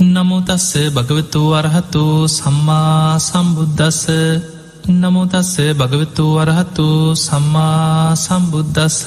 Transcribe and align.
නමුතස්ස 0.00 0.72
භගවතු 0.88 1.40
වරහතු 1.50 2.02
සම්මා 2.30 3.18
සම්බුද්ධස්ස 3.20 4.02
නමුතස්ස 4.94 5.54
භගවතු 5.74 6.24
වරහතු 6.36 6.86
සම්මා 7.16 8.14
සම්බුද්ධස්ස 8.16 9.00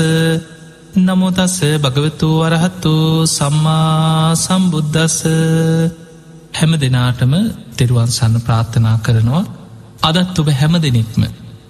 නමුතස්ස 0.97 1.55
භගවතු 1.77 2.27
වරහත්තු 2.41 2.93
සම්මා 3.27 4.35
සම්බුද්ධස්ස 4.35 5.17
හැම 6.51 6.71
දෙනාටම 6.75 7.33
තෙරුවන් 7.73 8.09
සන්න 8.09 8.35
ප්‍රාර්ථනා 8.39 8.97
කරනවා. 8.99 9.43
අදත් 10.01 10.39
ඔබ 10.39 10.47
හැම 10.51 10.73
දෙනෙක්ම 10.77 11.21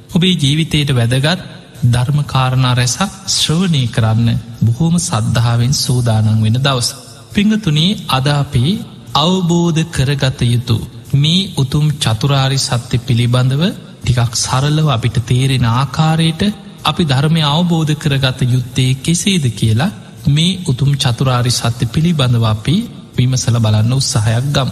ඔබේ 0.10 0.36
ජීවිතයට 0.36 0.90
වැදගත් 0.92 1.42
ධර්මකාරණා 1.86 2.74
රැසක් 2.74 3.12
ශ්‍රවණය 3.30 3.84
කරන්න 3.88 4.30
බොහෝම 4.62 4.96
සද්ධාවෙන් 5.00 5.74
සූදානන් 5.76 6.42
වෙන 6.42 6.58
දවස. 6.58 6.90
පිංගතුනේ 7.32 8.00
අදාපේ 8.10 8.74
අවබෝධ 9.16 9.82
කරගත 9.90 10.42
යුතු 10.44 10.76
මේ 11.14 11.50
උතුම් 11.56 11.86
චතුරාරි 11.98 12.60
සත්‍ය 12.60 12.98
පිළිබඳව 13.00 13.64
ටිකක් 14.02 14.36
සරලව 14.36 14.88
අපිට 14.90 15.18
තේරෙන 15.26 15.66
ආකාරයට 15.72 16.42
අපි 16.84 17.04
ධර්මය 17.06 17.42
අවබෝධ 17.46 17.94
කරගත 17.96 18.42
යුත්තේ 18.46 18.92
කෙසේද 18.98 19.46
කියලා 19.52 19.92
මේ 20.28 20.60
උතුම් 20.66 20.92
චතුරාරි 20.96 21.52
සත්‍ය 21.52 21.86
පිළිබඳව 21.88 22.46
අපි 22.46 22.76
විමසල 23.18 23.58
බලන්න 23.58 23.94
උත්සාහයක් 23.94 24.46
ගම්. 24.50 24.70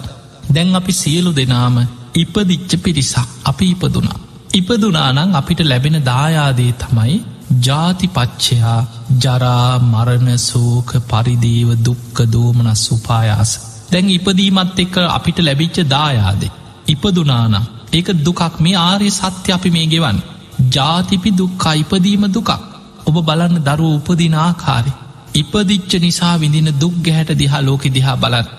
දැන් 0.49 0.75
අපි 0.75 0.94
සියලු 0.94 1.31
දෙනාම 1.33 1.75
ඉපදිච්ච 2.16 2.71
පිරිසක් 2.77 3.27
අපි 3.44 3.66
ඉපදුනා. 3.67 4.19
ඉපදුනානං 4.53 5.35
අපිට 5.35 5.59
ලැබෙන 5.61 5.97
දායාදේ 6.03 6.73
තමයි 6.73 7.17
ජාතිපච්චයා 7.59 8.80
ජරා 9.17 9.80
මරණ 9.83 10.39
සෝක 10.39 10.89
පරිදීව 11.08 11.69
දුක්ක 11.80 12.17
දෝමනස් 12.27 12.83
උපායාස. 12.91 13.68
දැන් 13.91 14.09
ඉපදීමත් 14.09 14.79
එක්ක 14.79 14.95
අපිට 15.09 15.39
ලැබිච්ච 15.39 15.77
දායාදේ. 15.88 16.55
ඉපදුනානම් 16.88 17.69
ඒක 17.91 18.09
දුකක් 18.25 18.59
මේ 18.59 18.80
ආරය 18.80 19.09
සත්‍ය 19.11 19.50
අපි 19.52 19.69
මේ 19.72 19.88
ගෙවන්. 19.88 20.17
ජාතිපි 20.67 21.30
දුක්කා 21.33 21.75
ඉපදීම 21.83 22.23
දුකක් 22.30 22.50
ඔබ 23.08 23.16
බලන්න 23.28 23.58
දරුව 23.67 23.91
උපදින 24.00 24.36
ආකාරි. 24.38 24.91
ඉපදිච්ච 25.33 25.91
නිසා 26.00 26.36
විඳින 26.38 26.72
දුක් 26.81 26.95
ගැහැට 27.05 27.31
දිහා 27.33 27.61
ලෝකෙ 27.61 27.89
දිහා 27.89 28.17
බලත්. 28.17 28.50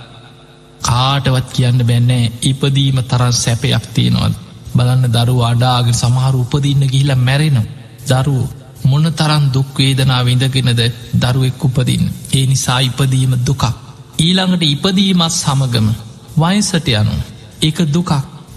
කාටවත් 0.83 1.49
කියන්න 1.53 1.81
බැන්නෑ 1.89 2.33
ඉපදීම 2.43 2.99
තරන් 3.05 3.35
සැපයක් 3.35 3.85
තියෙනවද. 3.95 4.35
බලන්න 4.77 5.13
දරුව 5.17 5.41
අඩාගෙන 5.43 5.95
සමහර 5.95 6.35
උපදින්න 6.37 6.83
ගිහිල 6.93 7.13
මැරෙනම්. 7.19 7.67
දරුව 8.11 8.49
මොන 8.85 9.07
තරන් 9.13 9.45
දුක්වේදනා 9.55 10.25
විඳගෙනද 10.25 10.83
දරුවෙක් 11.15 11.65
උපදින්න. 11.65 12.05
ඒ 12.35 12.45
නිසා 12.47 12.81
ඉපදීම 12.81 13.33
දුකක්. 13.47 13.65
ඊළඟට 14.21 14.65
ඉපදීමත් 14.65 15.35
සමගම 15.35 15.87
වයිසට 16.37 16.89
යනු. 16.95 17.15
එක 17.63 17.79
දුකක්. 17.89 18.11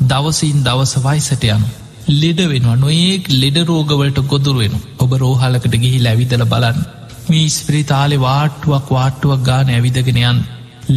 දවසින් 0.04 0.64
දවස 0.64 0.94
වයිසට 1.02 1.46
යනු. 1.46 1.68
ලෙඩ 2.14 2.42
වෙනවා. 2.46 2.76
නොඒක් 2.78 3.30
ලෙඩ 3.34 3.58
රෝගවලට 3.66 4.20
ගොදුරුවෙන 4.28 4.76
ඔබ 4.98 5.14
රෝහලකට 5.16 5.76
ගිහි 5.78 6.02
ලැවිදල 6.02 6.46
බලන්න. 6.46 6.84
මේ 7.30 7.48
ස්ප්‍රීතාලෙ 7.50 8.18
වාට්ටුවක් 8.20 8.90
වාට්ටුවක් 8.90 9.42
ගාන 9.42 9.70
ඇවිදගෙනයන් 9.70 10.44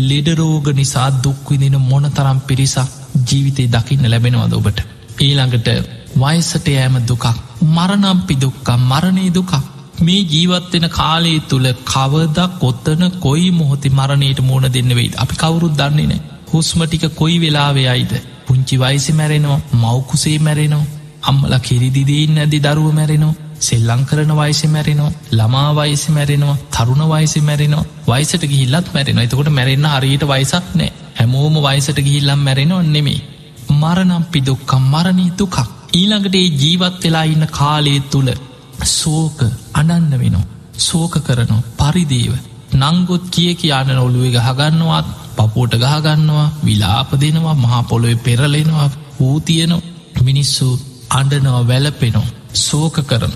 ලෙඩරෝග 0.04 0.66
නිසා 0.72 1.08
දුක්විදින 1.20 1.78
මොන 1.82 2.10
තරම් 2.10 2.40
පිරිසක් 2.40 2.90
ජීවිතය 3.24 3.68
දකින්න 3.68 4.10
ලැබෙනවද 4.10 4.52
ඔබට? 4.52 4.78
ඊළඟට 5.20 5.68
වයිසට 6.16 6.68
යෑම 6.68 6.98
දුකක්. 7.04 7.26
මරණම්පි 7.70 8.34
දුක්කම් 8.36 8.80
මරණය 8.84 9.30
දුකක්. 9.30 9.52
මේ 9.98 10.20
ජීවත්වෙන 10.26 10.86
කාලේ 10.90 11.38
තුළ 11.42 11.68
කවද 11.84 12.38
කොත්තන 12.60 13.04
කොයි 13.18 13.50
මොහොති 13.52 13.90
මරණයට 13.90 14.40
මෝන 14.40 14.66
දෙන්න 14.68 14.90
වෙයිද? 14.90 15.14
අපි 15.16 15.34
කවුරුත් 15.36 15.74
දන්නේ 15.74 16.06
නෑ 16.06 16.20
හුස්මටික 16.52 17.04
කොයි 17.14 17.40
වෙලාවේ 17.40 17.88
අයිද 17.88 18.12
පුංචි 18.46 18.76
වයිසි 18.78 19.12
මැරෙනවා 19.12 19.60
මවකුසේ 19.74 20.38
මැරෙනවා 20.40 20.86
අම්මල 21.22 21.54
කිරිදිදීන්න 21.60 22.38
ඇදි 22.38 22.60
දරුව 22.60 22.90
මැරෙනවා 22.92 23.34
සෙල්ලං 23.60 24.02
කරන 24.04 24.32
වයිසි 24.34 24.68
මැරෙනවා 24.68 25.12
ළමා 25.32 25.70
වයිසි 25.74 26.10
මැරෙනවා 26.10 26.58
තරුණ 26.72 27.02
වයිසි 27.06 27.40
මැරෙනවා 27.42 27.86
වයිසට 28.08 28.44
ගිහිල්ලත් 28.44 28.92
මැරෙන 28.94 29.18
එතකොට 29.18 29.50
මැරෙන්න්න 29.50 29.88
හරියට 29.92 30.26
වයිසක් 30.26 30.68
නෑ 30.74 30.92
හැමෝම 31.16 31.56
වයිසට 31.62 31.98
ගිහිල්ලම් 32.00 32.40
මැරෙනවා 32.40 32.82
නෙමේ 32.90 33.20
මරනම් 33.72 34.24
පිදුක්කම් 34.26 34.84
මරණී 34.90 35.32
දුකක්. 35.34 35.56
ඊළඟට 35.92 36.34
ඒ 36.34 36.48
ජීවත් 36.54 37.04
වෙලා 37.04 37.24
ඉන්න 37.24 37.46
කාලේ 37.50 38.00
තුළ 38.10 38.30
සෝක 38.90 39.38
අඩන්න 39.72 40.12
වෙනවා. 40.14 40.46
සෝක 40.80 41.14
කරනවා. 41.20 41.66
පරිදීව. 41.78 42.32
නංගොත් 42.74 43.24
කිය 43.30 43.54
කියාන 43.54 43.98
ඔළුවේ 43.98 44.34
ගහගන්නවත් 44.36 45.06
පපෝට 45.36 45.74
ගහගන්නවා 45.76 46.48
විලාප 46.64 47.10
දෙනවා 47.16 47.56
මහා 47.56 47.82
පොළොව 47.82 48.18
පෙරලෙනවා 48.18 48.88
ඌතියනවා 49.20 49.84
මිනිස්සු 50.22 50.68
අඩනව 51.10 51.56
වැලපෙනෝ 51.68 52.26
සෝක 52.60 52.96
කරන 53.02 53.34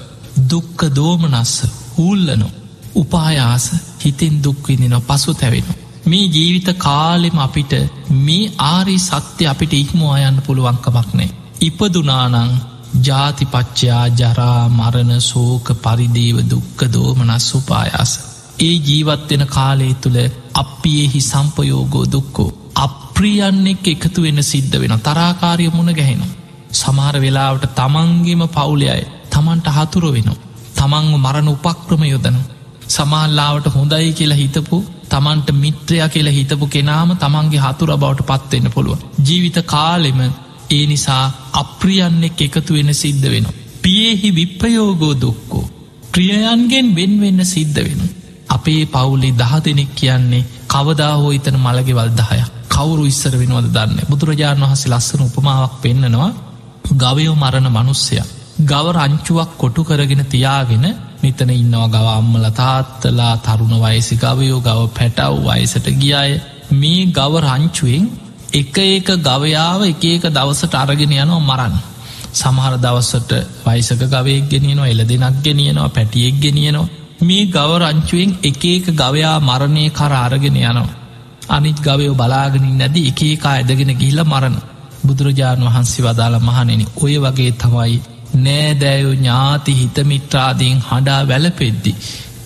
දුක්ක 0.50 0.80
දෝමනස්ස 0.94 1.54
හූල්ලනො 1.96 2.48
උපායාස 2.94 3.66
හිතෙන් 4.00 4.34
දුක්විදින 4.44 4.96
පසු 5.02 5.34
තැවෙන. 5.34 5.68
මේ 6.06 6.24
ජීවිත 6.26 6.68
කාලෙම 6.78 7.38
අපිට 7.38 7.72
මේ 8.18 8.52
ආරි 8.66 8.96
සත්‍ය 9.00 9.46
අපිට 9.46 9.72
ඉක්මවා 9.74 10.18
යන්න 10.20 10.42
පුළුවන්කමක් 10.42 11.10
නෑ. 11.14 11.30
ඉපදුනානං 11.60 12.36
ජාතිපච්චයා 12.98 14.06
ජරා 14.10 14.68
මරණ 14.68 15.20
සෝක 15.20 15.68
පරිදීව 15.82 16.36
දුක්ක 16.50 16.80
දෝමනස් 16.92 17.48
උපායාස. 17.54 18.12
ඒ 18.58 18.74
ජීවත්වෙන 18.88 19.44
කාලේ 19.46 19.94
තුළ 19.94 20.18
අපියෙහි 20.54 21.20
සම්පයෝගෝ 21.22 22.04
දුක්කෝ. 22.12 22.50
අප්‍රියන්නෙක් 22.76 23.88
එකතු 23.88 24.22
වෙන 24.22 24.42
සිද්ධ 24.42 24.76
වෙන 24.80 24.94
තරාකාරය 25.00 25.66
මුණ 25.70 25.92
ගැහෙනවා. 25.94 26.36
සමහර 26.72 27.16
වෙලාවට 27.20 27.66
තමන්ගේම 27.74 28.42
පවුලයයි 28.48 29.02
තමන්ට 29.30 29.68
හතුර 29.68 30.04
වෙනවා. 30.12 30.40
තමන්ව 30.76 31.14
මරණ 31.16 31.48
උපක්‍රම 31.48 32.02
යොදන. 32.04 32.38
සමල්ලාවට 32.88 33.66
හොඳයි 33.74 34.12
කියලා 34.12 34.36
හිතපු 34.36 34.76
තමන්ට 35.08 35.48
මිත්‍රයා 35.54 36.08
කියලා 36.08 36.32
හිතපු 36.32 36.66
කෙනාම 36.66 37.10
තමන්ගේ 37.16 37.64
හතුර 37.66 37.90
බවට 37.96 38.28
පත්වෙන්න 38.30 38.72
පුළුව. 38.74 38.98
ජීවිත 39.26 39.58
කාලෙම 39.66 40.20
ඒ 40.70 40.84
නිසා 40.86 41.24
අප්‍රියන්නෙක් 41.54 42.40
එකතු 42.40 42.74
වෙන 42.74 42.90
සිද්ධ 42.94 43.26
වෙන. 43.26 43.46
පියෙහි 43.82 44.28
විප්පයෝගෝ 44.30 45.14
දුක්කෝ. 45.16 45.66
ප්‍රියයන්ගෙන් 46.12 46.88
වෙන් 46.94 47.12
වෙන්න 47.20 47.40
සිද්ධ 47.46 47.80
වෙන. 47.80 48.00
අපේ 48.48 48.82
පවුලේ 48.86 49.34
දහ 49.34 49.54
දෙනෙක් 49.60 49.90
කියන්නේ 49.94 50.48
කවදා 50.68 51.14
හෝ 51.16 51.30
ඉතන 51.30 51.56
මළගෙවල් 51.58 52.10
දහය 52.12 52.40
කවුරු 52.70 53.04
ඉස්සර 53.04 53.34
වෙනවද 53.34 53.68
දන්න 53.68 54.08
බුදුරජාණන් 54.10 54.64
වහස 54.64 54.84
ලස්සන 54.86 55.22
උපමාවක් 55.22 55.74
පෙන්න්නනවා 55.82 56.30
ගවයෝ 56.94 57.34
මරණ 57.34 57.68
මනුස්සය. 57.70 58.16
ගව 58.62 58.86
රංචුවක් 58.96 59.50
කොටු 59.56 59.82
කරගෙන 59.84 60.24
තියාගෙන 60.26 60.86
මෙතන 61.22 61.50
ඉන්නවා 61.52 61.88
ගව 61.88 62.06
අම්මල 62.12 62.46
තාත්තලා 62.52 63.34
තරුණ 63.38 63.76
වයසි 63.78 64.14
ගවයෝ 64.16 64.60
ගව 64.60 64.80
පැටව් 64.90 65.34
වයසට 65.46 65.86
ගියාය 65.94 66.32
මේ 66.72 67.02
ගව 67.08 67.32
රංචුවෙන් 67.42 68.04
එක 68.52 68.78
ඒක 68.80 69.08
ගවයාව 69.20 69.80
එක 69.84 70.04
ඒක 70.04 70.24
දවසට 70.28 70.74
අරගෙන 70.76 71.12
යනවා 71.14 71.40
මරන්න. 71.40 71.74
සමහර 72.32 72.74
දවස්සට 72.78 73.32
වයිසක 73.64 74.02
ගවයෙක් 74.06 74.48
ගෙනියනවා 74.48 74.88
එල 74.88 75.02
දෙනක් 75.04 75.36
ගෙනියනවා 75.40 75.88
පැටියෙක් 75.88 76.36
ගෙනියනවා 76.36 76.88
මේ 77.20 77.46
ගව 77.46 77.70
රංචුවෙන් 77.80 78.30
එක 78.42 78.64
ඒක 78.64 78.86
ගවයා 78.92 79.36
මරණය 79.40 79.84
කර 79.90 80.12
අරගෙන 80.16 80.56
යනවා. 80.58 80.96
අනිත් 81.48 81.78
ගවයෝ 81.80 82.14
බලාගෙනින් 82.14 82.76
නැද 82.76 82.96
එක 83.02 83.22
ඒකා 83.22 83.52
ඇදගෙන 83.52 83.92
ගිහිල 83.94 84.20
මරණ. 84.24 84.56
බුදුරජාණන් 85.04 85.66
වහන්සේ 85.66 86.04
වදාළ 86.04 86.36
මහනෙන 86.40 86.82
ඔය 86.96 87.14
වගේ 87.18 87.52
තමයි 87.54 88.02
නෑදෑයෝ 88.36 89.14
ඥාති 89.14 89.76
හිතමිත්‍රාදීන් 89.76 90.82
හඬා 90.82 91.20
වැලපෙද්දි. 91.28 91.92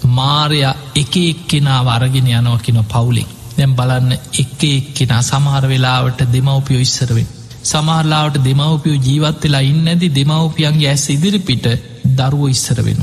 මාරයා 0.09 0.75
එක 0.95 1.15
එක්කෙනා 1.23 1.81
වරගෙන 1.83 2.29
යනවා 2.31 2.59
කියෙන 2.59 2.85
පවුලෙක් 2.87 3.34
දැම් 3.57 3.73
බලන්න 3.79 4.13
එක 4.43 4.63
එක්කෙනා 4.69 5.23
සමහර 5.23 5.65
වෙලාවට 5.73 6.21
දෙමවපියෝ 6.35 6.85
ඉස්සරවෙන්. 6.87 7.29
සමහරලාවට 7.63 8.39
දෙමවපියෝ 8.47 9.05
ජීවත් 9.07 9.45
වෙලා 9.45 9.65
ඉන්න 9.71 9.89
ඇති 9.89 10.09
දෙමවපියන්ගේ 10.19 10.91
ඇස් 10.91 11.07
ඉදිරිපිට 11.11 11.67
දරුවෝ 12.19 12.49
ඉස්සර 12.49 12.81
වෙන. 12.85 13.01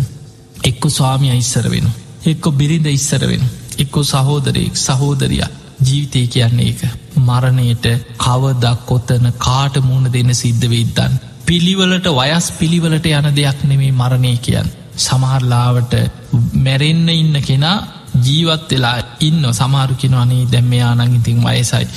එක්කො 0.63 0.89
ස්වාමිය 0.89 1.38
ඉස්සර 1.38 1.68
වෙන. 1.71 1.88
එක්කො 2.25 2.51
බිරිඳ 2.51 2.88
ඉස්සර 2.89 3.24
වෙන. 3.31 3.44
එක්කො 3.80 4.03
සහෝදරයෙක් 4.03 4.75
සහෝදරයා 4.77 5.50
ජීවිතය 5.86 6.27
කියන්නේ 6.27 6.69
එක. 6.69 6.81
මරණයට 7.19 7.86
කවදක් 8.18 8.86
කොත්තන 8.86 9.33
කාට 9.38 9.75
මුණ 9.88 10.12
දෙන්න 10.13 10.36
සිද්ධ 10.36 10.68
වෙයිදන්න. 10.69 11.18
පිළිවලට 11.45 12.07
වයස් 12.19 12.51
පිළිවලට 12.59 13.07
යන 13.12 13.31
දෙයක් 13.36 13.63
නෙමේ 13.63 13.92
මරණය 13.94 14.36
කියන්. 14.39 14.69
සමහරලාවට 14.97 15.94
මැරෙන්න 16.65 17.09
ඉන්න 17.12 17.42
කෙනා 17.42 17.77
ජීවත් 18.19 18.72
වෙලා 18.72 18.96
ඉන්න 19.19 19.44
සමාරු 19.54 19.96
කෙනවානේ 19.96 20.44
දැම්මයා 20.52 20.94
නං 20.96 21.16
ඉතින් 21.16 21.44
වයසයි. 21.44 21.88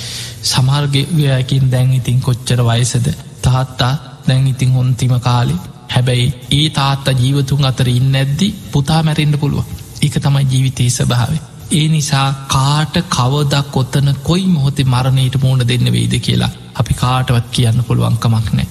සමර්ගයකින් 0.43 1.71
දැන් 1.71 1.93
ඉතින් 1.93 2.19
කොච්චර 2.21 2.61
වයසද 2.63 3.07
තාත්තා 3.41 3.93
දැන් 4.27 4.47
ඉතින් 4.47 4.71
හොන්තිම 4.71 5.15
කාලි 5.21 5.55
හැබැයි 5.89 6.27
ඒ 6.51 6.69
තාත්තා 6.71 7.15
ජීවතුන් 7.15 7.65
අතර 7.65 7.89
ඉන්න 7.89 8.15
ඇද්දි 8.15 8.47
පුතා 8.71 9.01
මැරෙන්ඩ 9.03 9.37
පුළුව 9.37 9.65
එක 10.01 10.15
තමයි 10.19 10.47
ජීවිතයේ 10.51 10.89
ස්භාවේ 10.91 11.43
ඒ 11.71 11.87
නිසා 11.87 12.27
කාට 12.47 12.95
කවදක් 13.09 13.71
කොත්තන 13.71 14.09
කොයි 14.23 14.47
මොහොතේ 14.47 14.85
මරණයට 14.85 15.37
මූුණ 15.41 15.67
දෙන්න 15.67 15.87
වෙයිද 15.91 16.15
කියලා 16.19 16.51
අපි 16.75 16.93
කාටවත් 16.95 17.47
කියන්න 17.51 17.83
පුළුවන්කමක් 17.83 18.49
නෑ. 18.53 18.67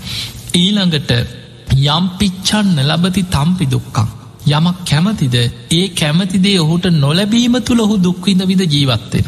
ඊළඟට 0.55 1.11
යම් 1.87 2.05
පිච්චන්න 2.19 2.77
ලබති 2.83 3.23
තම්පි 3.27 3.67
දුක්කං. 3.67 4.09
යමක් 4.49 4.79
කැමතිද 4.85 5.35
ඒ 5.35 5.89
කැමතිදේ 5.91 6.59
ඔහුට 6.61 6.87
නොලැබීම 6.95 7.57
තුළ 7.63 7.81
ඔහු 7.81 7.97
දුක්විඳ 7.99 8.43
විද 8.45 8.63
ජීවත්වෙන. 8.67 9.27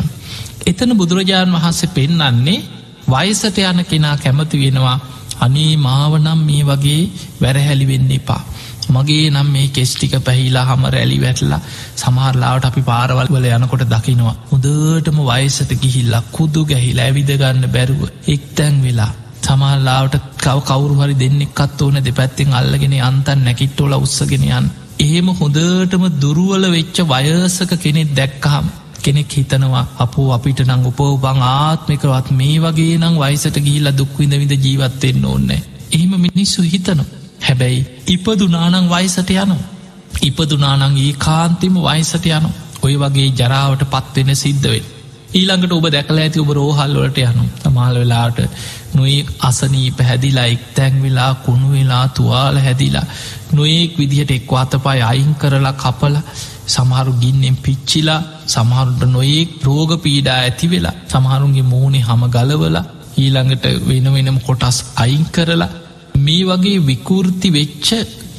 එතන 0.66 0.90
බුදුරජාණන් 0.94 1.54
වහන්සේ 1.54 1.90
පෙන්නන්නේ 1.90 2.64
වයසට 3.08 3.58
යන 3.60 3.84
කෙනා 3.84 4.16
කැමති 4.18 4.60
වෙනවා 4.60 4.98
අනේ 5.40 5.72
මාවනම් 5.78 6.40
මේ 6.40 6.62
වගේ 6.64 7.02
වැරහැලි 7.40 7.86
වෙන්න 7.86 8.12
එපා. 8.12 8.42
මගේ 8.88 9.30
නම් 9.30 9.48
මේ 9.48 9.68
කෙස්ටික 9.68 10.14
පැහිලා 10.20 10.64
හම 10.66 10.84
රැලි 10.86 11.18
වැටලා 11.20 11.60
සමහරලාට 11.96 12.64
අපි 12.64 12.82
පාරවල් 12.82 13.28
වල 13.28 13.46
යනකොට 13.50 13.84
දකිනවා. 13.86 14.36
හොදටම 14.46 15.18
වයසට 15.24 15.70
ගිහිල්ලා 15.76 16.22
කුදු 16.32 16.64
ගැහිල 16.64 16.98
ඇවිදගන්න 17.00 17.68
බැරුව 17.68 18.02
එක්තැන් 18.28 18.76
වෙලා. 18.82 19.12
සමහල්ලාට 19.42 20.16
කව 20.38 20.58
කවරු 20.62 20.94
හරි 20.96 21.14
දෙන්නෙක්කත් 21.16 21.82
ඕන 21.82 21.98
දෙපැත්තිෙන් 22.00 22.52
අල්ලගෙන 22.52 22.96
අන්තන් 23.02 23.40
නැකිට්ටෝල 23.40 23.96
උත්සගෙනයන්. 23.96 24.66
එහෙම 24.98 25.28
හොඳටම 25.30 26.04
දුරුවල 26.16 26.64
වෙච්ච 26.70 26.98
වයසක 27.04 27.72
කෙනෙක් 27.76 28.10
දැක්කහම් 28.14 28.66
කෙනෙක් 28.98 29.30
හිතනවා 29.30 29.84
අපෝ 29.98 30.28
අපිට 30.32 30.60
නං 30.62 30.86
උපෝබං 30.86 31.40
ආත්මිකවත් 31.48 32.30
මේ 32.32 32.56
වගේ 32.58 32.96
නං 32.96 33.16
වයිසට 33.16 33.58
ගිහිල්ල 33.60 33.90
දුක්විඳ 33.92 34.34
විද 34.34 34.52
ජීවත්තෙන්න්න 34.58 35.24
ඕන්නෑ. 35.24 35.62
එහෙම 35.92 36.12
මිනිස්සු 36.18 36.62
හිතනවා. 36.64 37.08
හැබැයි 37.40 37.86
ඉපදුනානං 38.08 38.88
වයිසට 38.88 39.30
යනු. 39.36 39.58
ඉපදුනානං 40.22 40.98
ඒ 40.98 41.12
කාන්තිම 41.20 41.76
වයිසට 41.82 42.26
යනු 42.30 42.50
ඔය 42.82 42.94
වගේ 42.96 43.28
ජරාවට 43.34 43.84
පත්වෙන 43.92 44.36
සිද්ධවෙන්. 44.36 44.86
ඊළඟට 45.34 45.72
ඔබ 45.72 45.86
දැකල 45.90 46.18
ඇති 46.18 46.40
ඔබ 46.40 46.50
රෝහල්ලොලට 46.52 47.18
යනු 47.20 47.44
තමාල් 47.62 47.96
වෙලාට 47.96 48.38
නොයි 48.96 49.16
අසනී 49.40 49.88
පැහැදිලා 49.90 50.46
එක් 50.46 50.64
තැන් 50.74 50.94
වෙලා 51.02 51.32
කුණු 51.36 51.68
වෙලා 51.70 52.04
තුවාල 52.10 52.58
හැදිලා. 52.58 53.06
නොයෙක් 53.52 53.92
විදිහට 53.98 54.30
එක් 54.32 54.52
අතපයි 54.54 55.00
අයින් 55.04 55.32
කරලා 55.36 55.74
කපල 55.74 56.16
සමහරු 56.66 57.12
ගින්නෙන් 57.14 57.56
පිච්චිලා 57.58 58.20
සමහරුට 58.46 59.02
නොයෙක් 59.08 59.50
ප්‍රෝග 59.60 59.90
පීඩා 60.00 60.38
ඇති 60.40 60.66
වෙලා 60.68 60.94
සමහරුන්ගේ 61.06 61.62
මූුණේ 61.64 62.02
හම 62.02 62.22
ගලවල 62.28 62.78
ඊළඟට 63.16 63.66
වෙන 63.88 64.08
වෙනම 64.14 64.38
කොටස් 64.40 64.78
අයින් 64.96 65.24
කරලා 65.28 65.70
මේ 66.18 66.42
වගේ 66.44 66.84
විකෘති 66.84 67.48
වෙච්ච 67.52 67.88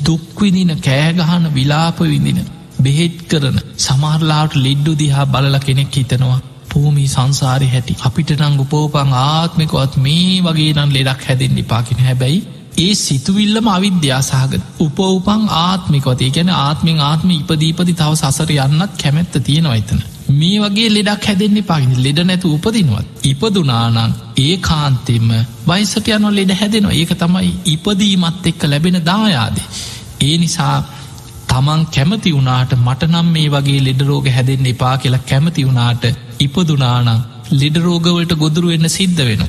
දුක්විදින 0.06 0.71
කෑගහන 0.80 1.45
විලාප 1.54 2.00
විඳින 2.06 2.39
බෙහෙත් 2.80 3.18
කරන 3.30 3.57
සමහරලාට 3.80 4.54
ලෙඩ්ඩු 4.57 4.92
දිහා 4.95 5.25
බලල 5.27 5.57
කෙනෙක් 5.59 5.95
හිතනවා 5.95 6.39
භූමි 6.77 7.07
සංසාරය 7.07 7.69
හැටි. 7.69 8.01
අපිට 8.01 8.35
නං 8.38 8.59
උපෝපං 8.59 9.18
ආත්මිකොත් 9.21 9.97
මේ 10.00 10.38
වගේ 10.44 10.71
නම් 10.74 10.91
ලෙඩක් 10.91 11.27
හැදෙන්න්න 11.27 11.65
පාකින 11.65 12.01
හැබැයි 12.01 12.45
ඒ 12.77 12.94
සිතුවිල්ලම 12.97 13.68
අවිද්‍යාසාගත 13.68 14.65
උපවපං 14.79 15.44
ආත්මිකොතේ 15.59 16.29
ගැන 16.29 16.50
ආත්මින් 16.57 17.00
ආත්ම 17.01 17.29
ඉපදීපදි 17.31 17.94
තව 17.94 18.12
සසර 18.15 18.51
යන්නත් 18.57 19.00
කැමැත්ත 19.01 19.38
තියෙනවා 19.41 19.77
එතන. 19.77 20.03
මේ 20.31 20.59
වගේ 20.59 20.89
ලෙඩක් 20.89 21.25
හැදෙන්නේ 21.25 21.63
පාගෙන 21.63 21.95
ලෙඩ 22.00 22.19
නැතු 22.24 22.53
උපදිනවත්. 22.53 23.07
ඉපදුනානං 23.23 24.13
ඒ 24.38 24.53
කාන්තෙම 24.59 25.31
වයිසට 25.65 26.12
යනො 26.12 26.31
ලෙඩ 26.31 26.53
හැදෙනවා. 26.53 26.94
ඒක 26.94 27.15
තමයි 27.15 27.51
ඉපදීමත් 27.68 28.45
එක්ක 28.45 28.62
ලැබෙන 28.65 29.00
දායාදේ. 29.03 29.68
ඒ 30.21 30.35
නිසා 30.38 30.75
තමන් 31.50 31.89
කැමති 31.89 32.33
වුණාට 32.33 32.77
මටනම් 32.77 33.27
මේ 33.31 33.50
වගේ 33.50 33.81
ලෙඩරෝග 33.83 34.30
හැදෙන්න 34.30 34.65
එපා 34.68 34.95
කියලා 34.97 35.25
කැමති 35.25 35.68
වුණාට 35.68 36.07
ඉපදුනානං 36.39 37.09
ලෙඩරෝගවලට 37.53 38.33
ගොදුරු 38.35 38.67
වෙන්න 38.67 38.89
සිද්ධ 38.89 39.21
වෙන. 39.21 39.43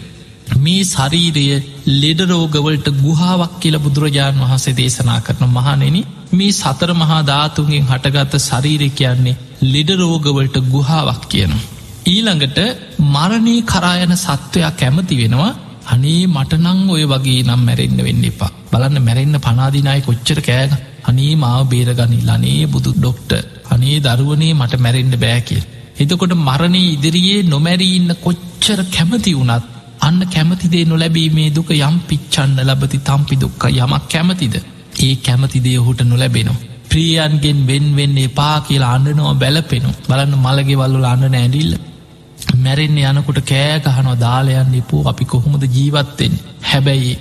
මේ 0.58 0.82
ශරීරය 0.86 1.46
ලෙඩරෝගවලට 1.94 2.88
ගුහාාවක් 2.98 3.54
කියල 3.60 3.76
බුදුරජාණන් 3.78 4.42
වහන්සේ 4.42 4.76
දේශනා 4.76 5.20
කරන 5.20 5.50
මහනෙන 5.50 5.98
මේ 6.32 6.52
සතර 6.52 6.90
මහා 6.94 7.20
ධාතුන්ගෙන් 7.24 7.84
හටගත්ත 7.84 8.42
ශරීරය 8.42 8.90
කියන්නේ 8.92 9.38
ලෙඩරෝගවලට 9.64 10.56
ගුහාාවක් 10.66 11.22
කියනවා. 11.26 11.64
ඊළඟට 12.06 12.58
මරණී 13.06 13.62
කරායන 13.64 14.14
සත්වයක් 14.16 14.76
කැමති 14.76 15.16
වෙනවා 15.16 15.52
අනේ 15.86 16.22
මටනං 16.28 16.80
ඔය 16.90 17.04
වගේ 17.06 17.40
නම් 17.42 17.62
මැරෙන්න්න 17.62 18.04
වෙන්න 18.04 18.24
එපා 18.26 18.52
බලන්න 18.70 18.98
මැරෙන්න්න 19.02 19.40
පනාදිනායි 19.40 20.02
කොච්චර 20.02 20.40
කෑග 20.42 20.72
අනේ 21.04 21.32
මාව 21.36 21.62
බේරගනි 21.66 22.20
ලනේ 22.22 22.62
බුදු 22.68 22.90
ඩොක්ට 22.94 23.32
අනේ 23.68 23.96
දරුවනේ 24.02 24.54
මට 24.54 24.78
මැරෙන්ඩ 24.78 25.16
බෑකිය. 25.18 25.62
එතකොට 25.98 26.32
මරණය 26.38 26.82
ඉදිරියේ 26.86 27.42
නොමැරී 27.44 27.92
ඉන්න 27.96 28.12
කොච්චර 28.16 28.80
කැමති 28.92 29.32
වුණත් 29.34 29.64
අන්න 30.00 30.20
කැමතිදේ 30.26 30.84
නොලැබීමේ 30.84 31.50
දුක 31.50 31.70
යම් 31.72 31.96
පිච්චන්න 32.08 32.58
ලබති 32.64 32.98
තම්පි 33.00 33.36
දුක්ක 33.36 33.62
යමක් 33.72 34.04
කැමතිද? 34.08 34.54
ඒ 34.98 35.14
කැමතිදේ 35.18 35.78
ඔහුට 35.78 36.02
නොලැබෙනවා. 36.04 36.62
ප්‍රියන්ගෙන් 36.90 37.60
වෙන් 37.66 37.86
වෙන්න 37.96 38.18
එපා 38.18 38.56
කියලා 38.60 38.92
අන්නනවා 38.94 39.34
බැලපෙනු 39.34 39.90
බලන්න 40.08 40.34
මළගෙවල්ලු 40.38 41.00
අන්න 41.04 41.24
නෑඩිල්ල 41.28 41.72
මැරෙන්න්න 42.56 43.00
යනකොට 43.10 43.40
කෑගහනො 43.44 44.12
දාලයන් 44.16 44.70
නිපු 44.72 45.02
අපි 45.04 45.24
කොහොමද 45.24 45.64
ජීවත්තෙන් 45.68 46.34
හැබැයි 46.62 47.12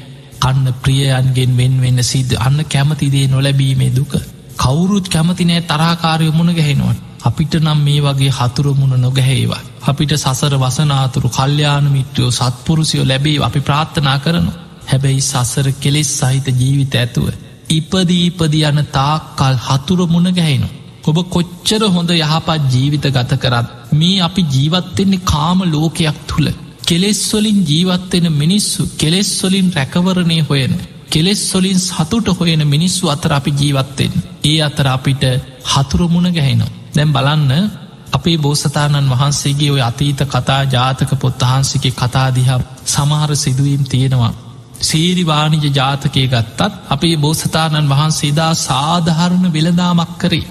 අන්න 0.42 0.64
ප්‍රියයන්ගෙන් 0.76 1.58
වෙන් 1.58 1.76
වෙන්න 1.82 2.04
සිද්ධ. 2.04 2.38
අන්න 2.40 2.60
කැමතිදේ 2.68 3.28
නොලැබීමේ 3.28 3.92
දුක. 3.92 4.14
කවුරුත් 4.58 5.08
කැමතිනෑ 5.08 5.62
තරාකාරය 5.64 6.32
මුණ 6.32 6.56
ගැහෙනවට. 6.56 7.07
අපිට 7.22 7.54
නම් 7.56 7.80
මේ 7.80 8.00
වගේ 8.02 8.32
හතුරමුණ 8.32 9.02
නොගැහේවා 9.02 9.64
අපිට 9.88 10.14
සසර 10.16 10.56
වසනාතුරු 10.58 11.30
කල්්‍යයාන 11.30 11.92
මිත්‍රයෝ 11.92 12.32
සත්පුරුසියෝ 12.32 13.08
ලැබේ 13.08 13.38
අපි 13.44 13.60
ප්‍රාර්ථනා 13.60 14.18
කරනු 14.20 14.52
හැබැයි 14.88 15.22
සසර 15.24 15.68
කෙලෙස් 15.80 16.12
සහිත 16.20 16.48
ජීවිත 16.56 16.96
ඇතුව 16.96 17.28
ඉපදීපදි 17.70 18.60
යන 18.64 18.80
තාක්කල් 18.92 19.56
හතුර 19.60 20.00
මුණ 20.08 20.30
ගැහෙනු. 20.32 20.68
ඔබ 21.04 21.18
කොච්චර 21.30 21.82
හොඳ 21.88 22.12
යහපත් 22.12 22.70
ජීවිත 22.74 23.06
ගත 23.10 23.32
කරත් 23.38 23.68
මේ 23.94 24.22
අපි 24.22 24.42
ජීවත්වෙන්නේ 24.48 25.26
කාම 25.26 25.60
ලෝකයක් 25.66 26.20
තුළ. 26.28 26.48
කෙලෙස්වොලින් 26.84 27.60
ජීවත්වෙන 27.64 28.28
මිනිස්සු 28.34 28.82
කෙලෙස්වොලින් 28.98 29.68
රැකවරණය 29.72 30.40
හොයන. 30.42 30.74
කෙලෙස් 31.10 31.42
සොලින් 31.46 31.80
සතුට 31.80 32.28
හොයන 32.30 32.68
මිනිස්සු 32.68 33.10
අතර 33.10 33.34
අපි 33.34 33.52
ජීවත්තෙන්. 33.54 34.14
ඒ 34.44 34.58
අතර 34.62 34.88
අපිට 34.88 35.24
හතුරමුණ 35.66 36.34
ගැහෙනවා. 36.34 36.77
දැම් 36.98 37.12
බලන්න 37.12 37.70
අපේ 38.12 38.38
බෝසතාණන් 38.40 39.12
වහන්සේගේ 39.12 39.72
ඔය 39.72 39.82
අතීත 39.82 40.22
කතා 40.26 40.62
ජාතක 40.68 41.12
පොත්තහන්සිගේ 41.16 41.94
කතාදිහා 41.94 42.60
සමහර 42.86 43.32
සිදුවීම් 43.36 43.84
තියෙනවා. 43.86 44.34
සේරිවානිජ 44.82 45.66
ජාතකය 45.72 46.24
ගත්තත් 46.26 46.62
අපේ 46.90 47.16
බෝසතාණන් 47.18 47.90
වහන්සේදා 47.90 48.54
සාධහරණ 48.60 49.54
වෙළදාමක් 49.54 50.14
කරේ. 50.18 50.48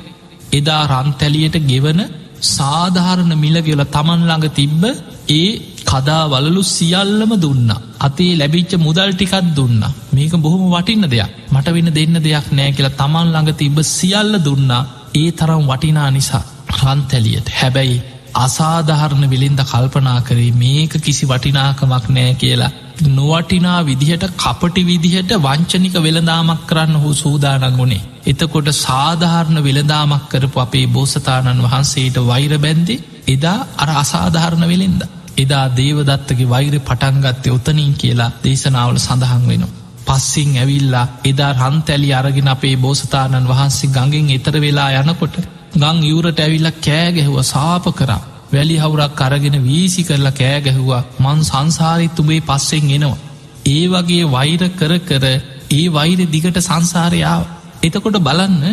එදා 0.52 0.82
රන්තැලියට 0.92 1.56
ගෙවන 1.64 2.00
සාධාරණ 2.48 3.32
මිලගෙල 3.36 3.82
තමන් 3.86 4.22
ළඟ 4.22 4.48
තිබ්බ 4.50 4.82
ඒ 5.30 5.48
කදා 5.84 6.24
වලලු 6.26 6.62
සියල්ලම 6.68 7.32
දුන්න. 7.38 7.70
අතේ 7.98 8.32
ලැබිච්ච 8.34 8.72
මුදල් 8.78 9.10
ටිකත් 9.12 9.48
දුන්න. 9.54 9.82
මේක 10.12 10.34
බොහොම 10.38 10.64
වටින්න 10.70 11.06
දෙයක් 11.06 11.32
මට 11.50 11.66
වෙන 11.70 11.90
දෙන්න 11.92 12.16
දෙයක් 12.20 12.46
නෑ 12.50 12.70
කියලා 12.72 12.96
තමන් 12.96 13.26
ළඟ 13.28 13.52
තිබ්බ 13.54 13.76
සියල්ල 13.88 14.32
දුන්නා 14.40 14.84
ඒ 15.16 15.28
තරම් 15.32 15.64
වටිනා 15.66 16.10
නිසා 16.10 16.44
රන්තැලියට 16.76 17.54
හැබැයි 17.54 18.02
අසාධහරණ 18.36 19.30
විලින්ද 19.30 19.60
කල්පනා 19.64 20.18
කරේ 20.22 20.50
මේක 20.54 20.92
කිසි 21.00 21.24
වටිනාකමක් 21.26 22.08
නෑ 22.10 22.34
කියලා 22.34 22.72
නොවටිනා 23.10 23.80
විදිහට 23.82 24.24
කපටි 24.34 24.82
විදිහට 24.84 25.32
වංචනික 25.38 25.96
වෙළදාමක් 25.98 26.66
කරන්න 26.66 26.96
හෝ 26.96 27.14
සූදානගුණේ. 27.14 28.02
එතකොට 28.24 28.68
සාධාරණ 28.74 29.62
වෙළදාමක් 29.62 30.28
කරපු 30.28 30.60
අපේ 30.60 30.86
බෝසතාණන් 30.88 31.62
වහන්සේට 31.62 32.16
වෛර 32.24 32.58
බැන්දි 32.58 32.96
එදා 33.28 33.58
අර 33.76 33.90
අසාධාරණ 33.94 34.64
වෙළෙන්ද. 34.64 35.02
එදා 35.36 35.64
දේවදත්තගේ 35.72 36.48
වෛර 36.48 36.74
පටන්ගත්තය 36.80 37.50
ඔතනින් 37.50 37.92
කියලා 37.94 38.30
දේශනාවල 38.44 38.98
සඳහන් 38.98 39.44
වෙනවා. 39.46 39.85
පස්සිං 40.06 40.52
ඇවිල්ලා 40.54 41.06
එදා 41.24 41.52
රන්තැලි 41.54 42.10
අරගෙන 42.12 42.48
අපේ 42.48 42.76
බෝසතාණන් 42.76 43.48
වහන්සේ 43.48 43.90
ගඟෙන් 43.90 44.32
එතර 44.32 44.56
වෙලා 44.60 44.90
යනකොට 45.00 45.36
ගං 45.74 45.98
යුරට 46.04 46.40
ඇවිල්ල 46.40 46.70
කෑගැහුව 46.80 47.38
සාප 47.44 47.86
කරා. 47.92 48.22
වැලි 48.48 48.76
හවුරක් 48.76 49.20
අරගෙන 49.22 49.56
වීසි 49.62 50.02
කරලා 50.04 50.34
කෑගැහුවා. 50.34 51.02
මං 51.20 51.38
සංසාරිත් 51.44 52.18
උබේ 52.18 52.40
පස්සෙන් 52.42 52.90
එනවා. 52.90 53.22
ඒ 53.66 53.84
වගේ 53.88 54.24
වෛර 54.28 54.62
කර 54.72 54.92
කර 55.02 55.24
ඒ 55.70 55.84
වෛර 55.90 56.18
දිගට 56.26 56.58
සංසාරයාව 56.62 57.42
එතකොට 57.82 58.18
බලන්න 58.20 58.64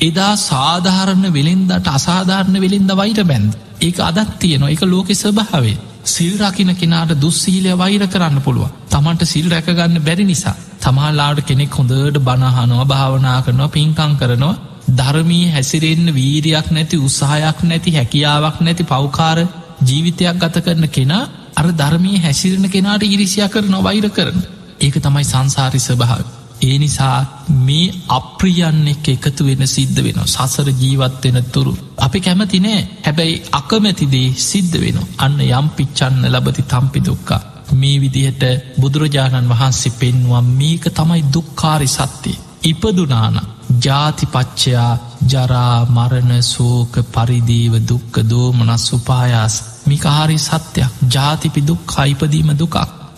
එදා 0.00 0.34
සාධාරණ 0.42 1.24
වෙළෙන්දට 1.30 1.88
අසාධාරණ 1.90 2.56
වෙළෙන්ද 2.56 2.92
වෛර 2.94 3.20
බැන්ද 3.24 3.52
ඒක 3.80 4.00
අදත් 4.00 4.38
තියෙනවා. 4.38 4.70
එක 4.70 4.82
ලෝකෙ 4.84 5.14
ස්භාවේ 5.14 5.76
සිල් 6.06 6.34
රකින 6.40 6.72
කෙනාට 6.74 7.12
දුස්සීලය 7.16 7.72
වෛර 7.74 8.02
කරන්න 8.06 8.40
පුළුව 8.40 8.70
තමන්ට 8.88 9.22
සිල් 9.24 9.46
රැකගන්න 9.48 10.00
බැරි 10.00 10.24
නිසා. 10.24 10.56
තමාලාට 10.78 11.40
කෙනෙක් 11.42 11.72
හොඳට 11.72 12.18
බණහනවා 12.20 12.86
භාවනා 12.86 13.38
කරනවා 13.42 13.68
පින්කං 13.70 14.16
කරනවා. 14.16 14.56
ධර්මී 14.90 15.46
හැසිරෙන්න්න 15.48 16.14
වීරයක් 16.14 16.70
නැති 16.70 16.96
උත්සාහයක් 16.98 17.58
නැති 17.62 17.90
හැකියාවක් 17.92 18.60
නැති 18.60 18.84
පවකාර 18.84 19.38
ජීවිතයක් 19.82 20.36
ගත 20.36 20.56
කරන 20.60 20.88
කෙනා 20.90 21.28
අර 21.54 21.66
ධර්මී 21.74 22.18
හැසිරෙන 22.18 22.66
කෙනාට 22.68 23.02
ඉරිසියා 23.04 23.48
කරන 23.48 23.78
වෛර 23.82 24.08
කරන 24.10 24.38
ඒක 24.80 24.96
තමයි 24.98 25.24
සංසාරි 25.24 25.80
ස්භාව 25.80 26.37
ඒ 26.60 26.76
නිසා 26.78 27.18
මේ 27.58 27.92
අප්‍රියන්න 28.10 28.88
එක් 28.88 29.08
එකතු 29.08 29.46
වෙන 29.46 29.62
සිද්ධ 29.66 30.00
වෙන 30.04 30.18
සසර 30.26 30.68
ජීවත්වෙන 30.72 31.38
තුරු. 31.46 31.74
අපි 31.98 32.18
කැමති 32.20 32.60
නෑ. 32.60 32.80
හැබැයි 33.04 33.42
අකමැතිදේ 33.52 34.28
සිද්ධ 34.40 34.76
වෙන 34.80 34.98
අන්න 35.18 35.38
යම් 35.50 35.68
පිච්චන්න 35.76 36.26
ලබති 36.26 36.62
තම්පි 36.64 37.00
දුක්කා 37.02 37.40
මේ 37.72 37.96
විදිහට 38.00 38.42
බුදුරජාණන් 38.80 39.50
වහන්සේ 39.50 39.96
පෙන්වා 39.96 40.42
මේක 40.50 40.84
තමයි 40.92 41.22
දුක්කාරි 41.28 41.88
සත්‍යය 41.88 42.36
ඉපදුනාන 42.64 43.36
ජාතිපච්චයා 43.78 44.92
ජරා 45.24 45.76
මරණ 45.86 46.42
සෝක 46.44 46.94
පරිදීව 47.08 47.74
දුක්ක 47.84 48.14
දෝමනස් 48.24 48.86
උපායාස් 48.92 49.56
මිකාහරි 49.86 50.38
සත්‍යයක්. 50.40 50.90
ජාතිපි 51.08 51.60
දුක් 51.62 51.96
අයිපදීම 51.96 52.50
දුකක්. 52.54 52.76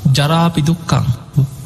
ජරාපි 0.08 0.60
දුක්කං 0.62 1.06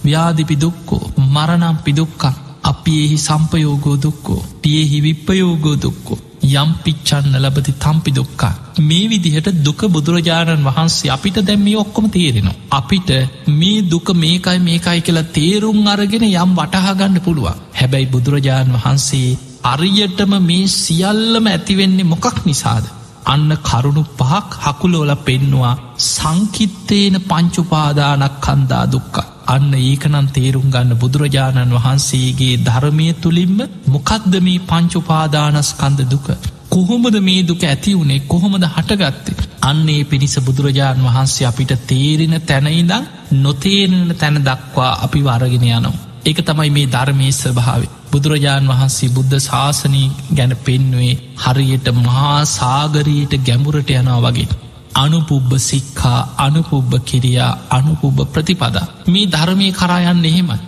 ව්‍යාධිපි 0.05 0.57
දුක්කෝ 0.57 1.03
මරණම් 1.27 1.77
පිදුක්කං 1.85 2.37
අපි 2.65 2.93
එහි 3.05 3.19
සම්පයෝගෝ 3.19 3.97
දුක්කෝ 3.99 4.41
පියෙහි 4.63 4.99
විප්පයෝගෝ 5.01 5.77
දුක්කෝ 5.77 6.19
යම් 6.53 6.71
පිච්චන්න 6.85 7.37
ලබති 7.37 7.73
තම්පි 7.75 8.11
දුක්කා 8.13 8.53
මේ 8.81 9.05
විදිහට 9.09 9.49
දුක 9.65 9.83
බුදුරජාණන් 9.89 10.65
වහන්සේ 10.65 11.11
අපිට 11.11 11.39
දැම්මේ 11.41 11.77
ඔක්කොම 11.77 12.07
තේරෙනවා. 12.11 12.57
අපිට 12.71 13.11
මේ 13.51 13.85
දුක 13.85 14.09
මේකයි 14.15 14.59
මේකයි 14.61 15.01
කියලා 15.01 15.31
තේරුම් 15.31 15.87
අරගෙන 15.87 16.27
යම් 16.27 16.53
වටහාගන්න 16.53 17.17
පුළුවන්. 17.21 17.63
හැබැයි 17.75 18.07
බුදුරජාණන් 18.07 18.77
වහන්සේ 18.77 19.39
අරියටම 19.65 20.35
මේ 20.43 20.67
සියල්ලම 20.75 21.47
ඇතිවෙන්නේ 21.49 22.05
මොකක් 22.07 22.39
නිසාද? 22.45 22.85
අන්න 23.27 23.51
කරුණු 23.63 24.03
පහක් 24.19 24.51
හකුලෝල 24.65 25.13
පෙන්නවා 25.19 25.75
සංකිත්තේන 26.07 27.17
පංචුපාදානක් 27.23 28.37
කන්දා 28.41 28.85
දුක්කා 28.87 29.29
අන්න 29.47 29.71
ඒකනම් 29.77 30.27
තේරුම් 30.31 30.67
ගන්න 30.71 30.97
බුදුරජාණන් 30.97 31.77
වහන්සේගේ 31.77 32.61
ධර්මය 32.63 33.09
තුළින්ම 33.19 33.59
මොකක්ද 33.89 34.35
මේ 34.41 34.65
පංචුපාදානස්කන්ද 34.65 36.01
දුක 36.09 36.29
කොහොමද 36.71 37.17
මේ 37.21 37.43
දුක 37.45 37.63
ඇති 37.65 37.93
වුණේ 37.95 38.25
කොහොමද 38.27 38.65
හටගත්තේ 38.69 39.49
අන්නේ 39.63 40.01
පිණිස 40.05 40.37
බුදුරජාණන් 40.41 41.05
වහන්සේ 41.05 41.47
අපිට 41.47 41.73
තේරෙන 41.85 42.35
තැනයිදං 42.43 43.07
නොතේරෙන 43.39 44.15
තැන 44.15 44.41
දක්වා 44.43 44.93
අපි 45.03 45.21
වරගෙන 45.23 45.69
යනවා. 45.69 45.95
එක 46.25 46.39
තමයි 46.43 46.71
මේ 46.71 46.89
ධර්මය 46.89 47.29
ස්භාවේ 47.35 47.93
බුදුරජාණන් 48.11 48.71
වහන්සේ 48.71 49.09
බුද්ධ 49.11 49.39
ශාසනී 49.41 50.13
ගැන 50.33 50.53
පෙන්වේ 50.59 51.15
හරියට 51.39 51.89
මහා 51.97 52.37
සාගරීට 52.51 53.33
ගැඹුරට 53.43 53.91
යනවා 53.93 54.21
වගේ. 54.27 54.49
අනුපුබ්බ 54.95 55.51
සික්කා 55.61 56.19
අනුපුබ්බ 56.39 56.93
කිරියා 57.05 57.53
අනුපුබ්බ 57.71 58.19
ප්‍රතිපදා. 58.29 58.87
මේ 59.09 59.27
ධර්මය 59.29 59.67
කරායන්න 59.73 60.25
එහෙමයි 60.25 60.59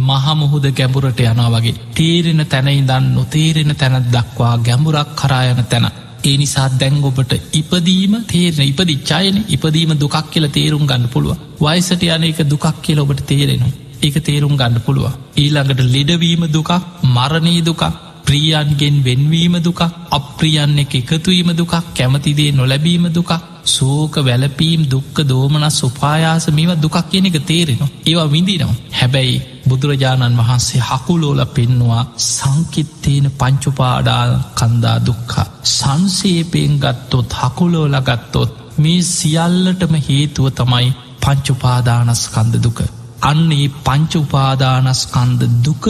මහමුහුද 0.00 0.66
ගැඹුරට 0.72 1.20
යනා 1.22 1.50
වගේ. 1.50 1.76
තේරෙන 1.92 2.42
තැනයි 2.46 2.82
දන්න 2.82 3.06
නොතේරෙන 3.14 3.72
තැනත් 3.74 4.10
දක්වා 4.10 4.54
ගැඹුරක් 4.60 5.14
කරායන 5.16 5.62
තැන. 5.64 5.86
ඒ 6.24 6.36
නිසා 6.36 6.68
දැංගොබට 6.74 7.32
ඉපදීම 7.52 8.14
තේරෙන 8.24 8.64
ඉපදිච්චායන 8.64 9.38
ඉපදීම 9.48 9.92
දුකක් 9.96 10.16
කියල 10.30 10.48
තේරුම් 10.50 10.84
ගන්න 10.84 11.08
පුළුව 11.08 11.36
වයිසට 11.60 12.02
යන 12.08 12.24
එක 12.24 12.40
දුකක් 12.44 12.66
කියල 12.82 13.00
ඔබට 13.00 13.22
තේරෙනවා. 13.24 13.72
ඒක 14.02 14.16
තේරුම් 14.22 14.56
ගන්න 14.56 14.80
පුළුව 14.80 15.14
ඊළඟට 15.36 15.86
ලෙඩවීම 15.88 16.42
දුකක් 16.50 16.72
මරණී 17.08 17.62
දුකක් 17.62 17.84
ප්‍රියන්ගෙන් 18.26 18.96
වෙන්වීම 19.02 19.54
දුකක් 19.60 19.82
අප්‍රියන්න 20.10 20.78
එක 20.78 20.94
එකතුවීම 20.96 21.50
දුකක් 21.54 21.74
කැමතිදේ 21.94 22.50
නොලැබීම 22.52 23.06
දුකක්. 23.10 23.32
සෝක 23.66 24.14
වැලපීම් 24.20 24.82
දුක්ක 24.86 25.16
දෝමනස් 25.24 25.78
උපායාස 25.82 26.46
මේව 26.50 26.72
දුකක් 26.76 26.96
කියන 27.06 27.26
එක 27.26 27.38
තේරෙනවා. 27.42 27.90
ඒවා 28.04 28.28
විඳිනවා. 28.28 28.76
හැබැයි 28.92 29.36
බුදුරජාණන් 29.68 30.38
වහන්සේ 30.38 30.82
හකුලෝල 30.82 31.40
පෙන්නවා 31.48 32.02
සංකිත්තේන 32.28 33.26
පංචුපාඩා 33.32 34.24
කන්දා 34.54 34.98
දුක්කා 35.00 35.46
සංසේපයෙන් 35.70 36.74
ගත්තොත් 36.78 37.30
හකුලෝල 37.34 37.96
ගත්තොත් 38.02 38.50
මේ 38.78 39.00
සියල්ලටම 39.10 39.94
හේතුව 40.00 40.46
තමයි 40.52 40.88
පංචුපාදානස්කන්ද 41.22 42.54
දුක. 42.60 42.80
අන්නේ 43.22 43.68
පංචුපාදානස්කන්ද 43.84 45.42
දුක 45.64 45.84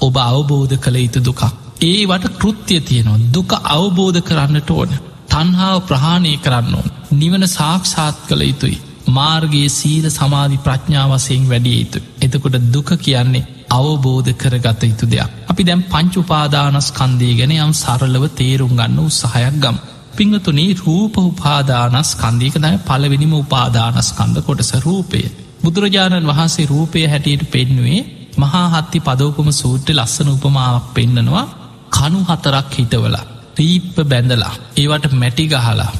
ඔබ 0.00 0.16
අවබෝධ 0.22 0.74
කළ 0.76 0.96
යුතු 0.96 1.20
දුකක්. 1.20 1.42
ඒවට 1.82 2.26
කෘත්‍යය 2.36 2.80
තියෙනවා. 2.82 3.24
දුක 3.30 3.50
අවබෝධ 3.70 4.20
කරන්නට 4.20 4.70
ඕන. 4.70 4.90
තන්හාාව 5.28 5.80
ප්‍රහාණය 5.82 6.32
කරන්න 6.38 6.74
ඕන. 6.74 6.90
නිවන 7.12 7.44
සාක්ෂාත් 7.48 8.16
කළ 8.28 8.42
යුතුයි. 8.42 8.78
මාර්ගයේ 9.10 9.68
සීල 9.70 10.06
සමාධි 10.10 10.58
ප්‍රඥාවසයෙන් 10.58 11.44
වැඩිය 11.46 11.76
යුතු 11.76 11.98
එතකොට 12.20 12.56
දුක 12.68 12.90
කියන්නේ 12.98 13.48
අවබෝධ 13.70 14.30
කරගත 14.34 14.82
යුතු 14.82 15.06
දෙයක්. 15.06 15.30
අපි 15.48 15.62
දැම් 15.64 15.82
පංචුපාදානස්කන්දේ 15.84 17.34
ගැන 17.34 17.54
යම් 17.58 17.72
සරලව 17.74 18.24
තේරුම් 18.34 18.72
ගන්න 18.72 18.98
උත්සාහයක් 19.00 19.56
ගම්. 19.56 19.78
පිංහතුනේ 20.14 20.70
රූප 20.76 21.14
උපාදානස් 21.20 22.10
කන්දීක 22.14 22.56
දය 22.58 22.72
පලවෙනිම 22.80 23.32
උපාදානස්කන්ද 23.34 24.36
කොටස 24.42 24.72
රූපය. 24.80 25.22
බුදුරජාණන් 25.62 26.28
වහන්සේ 26.28 26.66
රූපය 26.66 27.06
හැටියට 27.06 27.50
පෙන්නුවේ 27.50 28.00
මහා 28.36 28.66
හත්ති 28.70 28.98
පදෝපම 29.00 29.48
සූට්‍ර 29.52 29.94
ලස්සන 29.94 30.28
උපමාවක් 30.28 30.86
පෙන්න්නනවා 30.94 31.46
කනු 31.92 32.20
හතරක් 32.28 32.72
හිටවලා 32.72 33.26
රීප්ප 33.58 33.96
බැඳලා 34.04 34.54
ඒවට 34.76 35.12
මැටි 35.14 35.46
ගහලා 35.48 35.92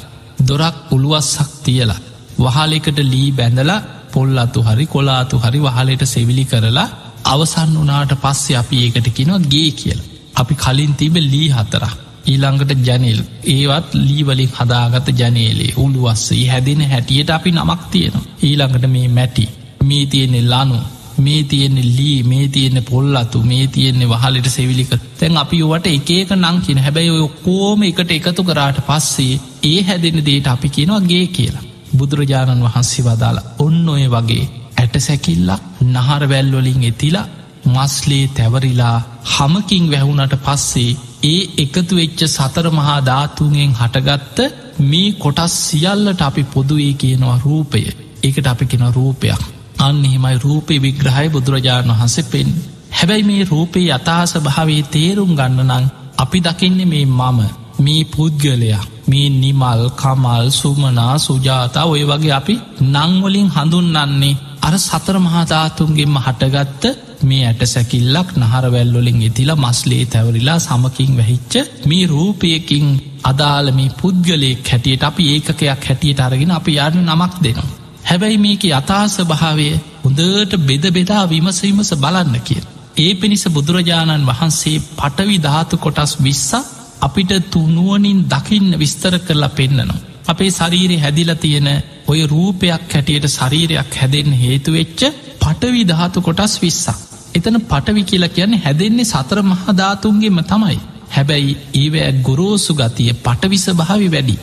දොරක් 0.48 0.76
උළුවස්සක් 0.90 1.50
තියලා 1.64 2.00
වහලෙකට 2.38 2.98
ලී 3.04 3.28
බැඳලා 3.32 3.80
පොල් 4.12 4.38
අතු 4.38 4.60
හරි 4.62 4.86
කොලාතු 4.86 5.36
හරි 5.38 5.60
වහලට 5.60 6.04
සෙවිලි 6.06 6.44
කරලා 6.44 6.88
අවසන් 7.24 7.74
වනාට 7.78 8.12
පස්සේ 8.22 8.56
අපි 8.56 8.76
ඒකට 8.84 9.08
කිනවා 9.10 9.42
ගේ 9.46 9.70
කියල. 9.72 10.00
අපි 10.34 10.54
කලින් 10.54 10.94
තිබ 10.94 11.16
ලී 11.24 11.48
හතරක්. 11.48 11.94
ඊළඟට 12.26 12.72
ජනල්. 12.86 13.20
ඒවත් 13.46 13.94
ලීවලින් 13.98 14.52
හදාගත 14.58 15.08
ජනේලේ 15.20 15.72
උළුවස්සේ 15.76 16.48
හැදෙන 16.48 16.82
හැටියට 16.90 17.30
අපි 17.30 17.50
නමක් 17.50 17.82
තියෙනවා. 17.90 18.26
ඊළඟට 18.42 18.86
මේ 18.86 19.08
මැටි. 19.08 19.48
මේ 19.84 20.06
තියෙනෙ 20.06 20.40
ලනු. 20.42 20.78
මේ 21.18 21.42
තියෙන්නේ 21.44 21.88
ලී 21.88 22.22
මේ 22.22 22.46
තියෙන්නේ 22.48 22.82
පොල් 22.82 23.16
අතු 23.16 23.42
මේ 23.42 23.66
තියෙන්නේ 23.66 24.08
වහලට 24.08 24.48
සෙවිලික. 24.48 24.94
තැන් 25.18 25.36
අපි 25.36 25.62
ඔවට 25.62 25.86
එකක 25.88 26.32
නංකින 26.36 26.78
හැබැයි 26.78 27.10
ඔය 27.10 27.28
කෝම 27.44 27.82
එකට 27.82 28.10
එකතු 28.10 28.44
කරාට 28.44 28.80
පස්සේ 28.86 29.40
ඒ 29.64 29.78
හැදෙන 29.82 30.24
දේට 30.24 30.46
අපි 30.46 30.68
කියනවාගේ 30.68 31.26
කියලා. 31.28 31.68
බුදුරජාණන් 31.96 32.64
වහන්සේ 32.64 33.04
වදාලා 33.04 33.48
ඔන්න 33.58 33.88
ඔය 33.88 34.04
වගේ 34.08 34.50
ඇට 34.76 34.96
සැකිල්ලක් 35.00 35.62
නහරවැල්වලින් 35.86 36.84
එතිලා 36.84 37.30
මස්ලේ 37.66 38.24
තැවරිලා 38.28 38.98
හමකින් 39.28 39.84
වැැහුණට 39.90 40.34
පස්සේ 40.44 40.90
ඒ 41.24 41.40
එකතු 41.58 41.96
වෙච්ච 41.96 42.20
සතර 42.26 42.66
මහා 42.70 42.98
ධාතුන්ගෙන් 43.00 43.72
හටගත්ත 43.72 44.38
මේ 44.82 45.08
කොටස් 45.14 45.54
සියල්ලට 45.66 46.22
අපි 46.22 46.44
පොදුවේ 46.44 46.92
කියනවා 46.94 47.40
රූපය. 47.44 47.82
ඒකට 48.22 48.46
අපි 48.46 48.66
කෙන 48.66 48.86
රූපයක්. 48.94 49.42
අන්න 49.82 50.04
එහෙමයි 50.04 50.36
රූපය 50.38 50.74
විග්‍රහය 50.78 51.26
බුදුරජාණන් 51.28 51.92
වහන්සේ 51.92 52.24
පෙන් 52.26 52.48
හැබැයි 52.92 53.24
මේ 53.24 53.42
රූපේ 53.44 53.88
අතාස 53.90 54.32
භාවේ 54.40 54.82
තේරුම් 54.90 55.32
ගන්න 55.34 55.70
නං 55.70 55.84
අපි 56.18 56.38
දකින්නේ 56.40 56.86
මේ 56.86 57.06
මම 57.10 57.40
මේ 57.78 58.02
පුද්ගලයක් 58.06 58.82
මේ 59.06 59.28
නිමල් 59.32 59.82
කමල් 59.92 60.46
සුමනා 60.52 61.14
සුජාතා 61.18 61.86
ඔය 61.86 62.02
වගේ 62.04 62.34
අපි 62.34 62.54
නංවලින් 62.88 63.48
හඳුන්නන්නේ 63.50 64.40
අර 64.62 64.74
සතර 64.78 65.16
මහධාතුන්ගෙන්ම 65.20 66.16
හටගත්ත 66.18 66.84
මේ 67.22 67.42
ඇට 67.42 67.62
සැකිල්ලක් 67.66 68.28
නහරවැල්ලොලින් 68.36 69.20
ඉතිලා 69.22 69.58
මස්ලේ 69.58 70.04
තැවරිලා 70.06 70.58
සමකින් 70.60 71.12
වැහිච්ච 71.16 71.54
මේ 71.86 72.04
රූපයකින් 72.06 72.88
අදාළ 73.24 73.68
මේ 73.72 73.94
පුද්ගලයෙක් 73.94 74.66
හැටියට 74.66 75.02
අපි 75.02 75.30
ඒකකයක් 75.32 75.62
හැටියට 75.82 76.20
අරගෙන 76.20 76.52
අපි 76.52 76.72
යන්න 76.80 77.06
නමක් 77.06 77.34
දෙනවා. 77.44 77.81
හැබැයි 78.02 78.38
මේක 78.38 78.64
අතාස 78.72 79.16
භාවය 79.24 79.68
හොඳට 80.02 80.54
බෙද 80.60 80.84
බෙදා 80.90 81.24
විමසවිමස 81.26 81.90
බලන්න 81.96 82.36
කිය. 82.40 82.62
ඒ 82.96 83.12
පිණිස 83.14 83.44
බුදුරජාණන් 83.48 84.26
වහන්සේ 84.26 84.84
පටවි 84.92 85.36
ධාතු 85.38 85.76
කොටස් 85.78 86.12
විස්සා 86.18 86.64
අපිට 87.00 87.32
තුනුවනින් 87.50 88.20
දකින්න 88.26 88.78
විස්තර 88.78 89.14
කරලා 89.18 89.48
පෙන්න්නනවා. 89.50 90.02
අපේ 90.26 90.50
ශරීරය 90.50 90.96
හැදිල 90.96 91.30
තියෙන 91.36 91.68
ඔය 92.06 92.20
රූපයක් 92.26 92.84
හැටියට 92.88 93.26
ශරීරයක් 93.28 93.92
හැදෙන් 93.94 94.30
හේතුවෙච්ච 94.34 95.00
පටවි 95.40 95.82
ධාතු 95.84 96.18
කොටස් 96.20 96.54
විස්සා. 96.62 96.96
එතන 97.34 97.58
පටවි 97.62 98.02
කියලා 98.04 98.28
කියන්නේ 98.28 98.64
හැදෙන්නේ 98.64 99.04
සතර 99.06 99.38
මහධාතුන්ගේම 99.44 100.38
තමයි. 100.44 100.78
හැබැයි 101.10 101.56
ඒවෑ 101.74 102.12
ගොරෝසු 102.22 102.72
ගතිය 102.74 103.12
පටවිස 103.20 103.66
භාවි 103.72 104.08
වැඩි. 104.08 104.36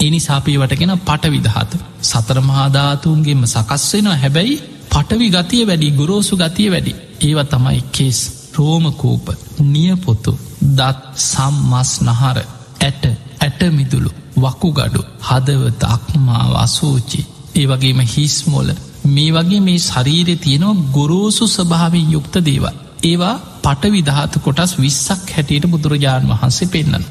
එනි 0.00 0.20
සාපීවටගෙන 0.20 0.92
පටවිදහතු. 1.00 1.76
සතර 2.02 2.38
මහාධාතුන්ගේම 2.42 3.42
සකස් 3.46 3.86
වෙනවා 3.92 4.16
හැබැයි 4.16 4.56
පටවි 4.90 5.28
ගතිය 5.30 5.62
වැඩි 5.66 5.90
ගොරෝසු 5.92 6.34
ගතිය 6.38 6.68
වැඩි. 6.70 6.92
ඒව 7.20 7.38
තමයි 7.46 7.82
කේස් 7.92 8.20
රෝමකූප 8.54 9.26
නියපොතු 9.64 10.32
දත් 10.70 10.98
සම්මස් 11.24 11.92
නහර 12.02 12.38
ඇට 12.80 13.04
ඇටමිදුළු 13.40 14.10
වකුගඩු 14.36 15.02
හදවත 15.22 15.82
අක්මාව 15.88 16.52
අසූචි 16.58 17.20
ඒ 17.54 17.66
වගේම 17.66 18.00
හිස්මොල 18.08 18.70
මේ 19.06 19.30
වගේ 19.32 19.60
මේ 19.60 19.78
ශරීරය 19.80 20.36
තියෙනවා 20.38 20.82
ගොරෝසු 20.92 21.44
ස්භාවෙන් 21.48 22.12
යුක්ත 22.12 22.34
දේවල් 22.42 22.76
ඒවා 23.02 23.36
පට 23.60 23.90
විදහත 23.90 24.34
කොටස් 24.40 24.72
විස්සක් 24.78 25.30
හැටියට 25.30 25.66
බුදුරජාණන් 25.66 26.30
වහන්සේ 26.30 26.68
පෙන්න්නන. 26.68 27.04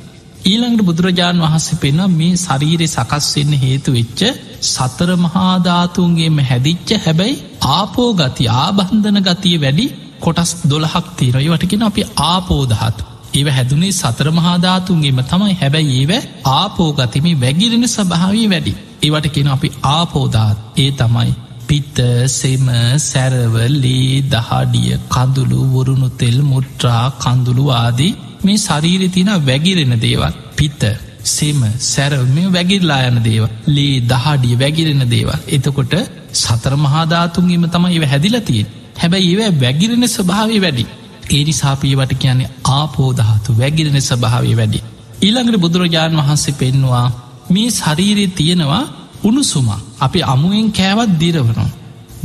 ඊළඟට 0.43 0.85
බුදුරජාණන් 0.85 1.41
වහන්සේ 1.41 1.77
පෙන්න්න 1.77 2.13
මේ 2.13 2.37
ශරීරය 2.37 2.87
සකස්වෙන්න 2.87 3.53
හේතු 3.57 3.91
වෙච්ච 3.91 4.21
සතර 4.65 5.11
මහාධාතුන්ගේම 5.17 6.37
හැදිච්ච 6.41 6.89
හැබැයි 6.97 7.41
ආපෝ 7.69 8.09
ගති 8.13 8.51
ආබන්ධන 8.55 9.19
ගතිය 9.21 9.57
වැඩි 9.57 9.87
කොටස් 10.19 10.51
දොළහක් 10.65 11.07
තීරයි 11.17 11.49
වටකෙන 11.49 11.83
අපි 11.83 12.03
ආපෝදහතු. 12.25 13.03
ඒව 13.33 13.47
හැදුනේ 13.49 13.91
සතර 13.91 14.27
මහාධාතුන්ගේම 14.31 15.19
තමයි 15.23 15.55
හැබැයි 15.55 15.97
ඒව 15.97 16.13
ආපෝගතිමි 16.51 17.33
වැගිරෙන 17.35 17.85
සභාවී 17.87 18.47
වැඩි. 18.47 18.73
ඒවට 19.01 19.27
කෙන 19.27 19.47
අපි 19.47 19.69
ආපෝදාත් 19.89 20.57
ඒ 20.77 20.91
තමයි 20.91 21.31
පිත්ත 21.67 21.99
සෙම 22.29 22.65
සැරවලේ 22.99 24.23
දහඩිය 24.27 24.97
කඳුළු 25.07 25.59
වරුණුතෙල් 25.73 26.37
මුට්‍රා 26.43 27.05
කඳුළු 27.17 27.65
ආදී 27.73 28.13
මේ 28.39 28.57
ශරීරෙ 28.59 29.07
තින 29.09 29.29
වැගිරෙන 29.41 29.93
දේවල් 29.97 30.33
පිත්ත 30.55 30.83
සෙම 31.27 31.61
සැරව 31.85 32.21
මේ 32.29 32.49
වැගිරලා 32.49 33.01
යන 33.07 33.19
දේව 33.21 33.43
ලේ 33.69 33.95
දහඩිය 34.03 34.55
වැගිරෙන 34.55 35.03
දේවල් 35.07 35.39
එතකොට 35.49 35.95
සතර 36.35 36.73
මහාධාතුන්ගේම 36.77 37.65
තම 37.67 37.85
ඒව 37.87 38.05
හැදිලතියෙන් 38.05 38.69
හැබැයි 38.97 39.33
ඒව 39.37 39.59
වැගිරෙන 39.59 40.05
ස්වභාවය 40.09 40.59
වැඩි 40.59 40.85
ඒනි 41.31 41.53
සාපීවට 41.53 42.13
කියන්නේ 42.17 42.53
ආපෝදහතු 42.71 43.57
වැගිරෙන 43.57 43.99
ස්වභාවය 44.01 44.53
වැඩි 44.55 44.85
ඊළඟට 45.19 45.57
බුදුරජාණන් 45.57 46.21
වහන්සේ 46.21 46.55
පෙන්වා 46.55 47.07
මේ 47.49 47.69
ශරීරයේ 47.73 48.33
තියෙනවා 48.33 48.85
උණුසුමක් 49.21 49.71
අපි 49.99 50.19
අමුවෙන් 50.23 50.67
කෑවත් 50.71 51.11
දිරවනවා. 51.19 51.69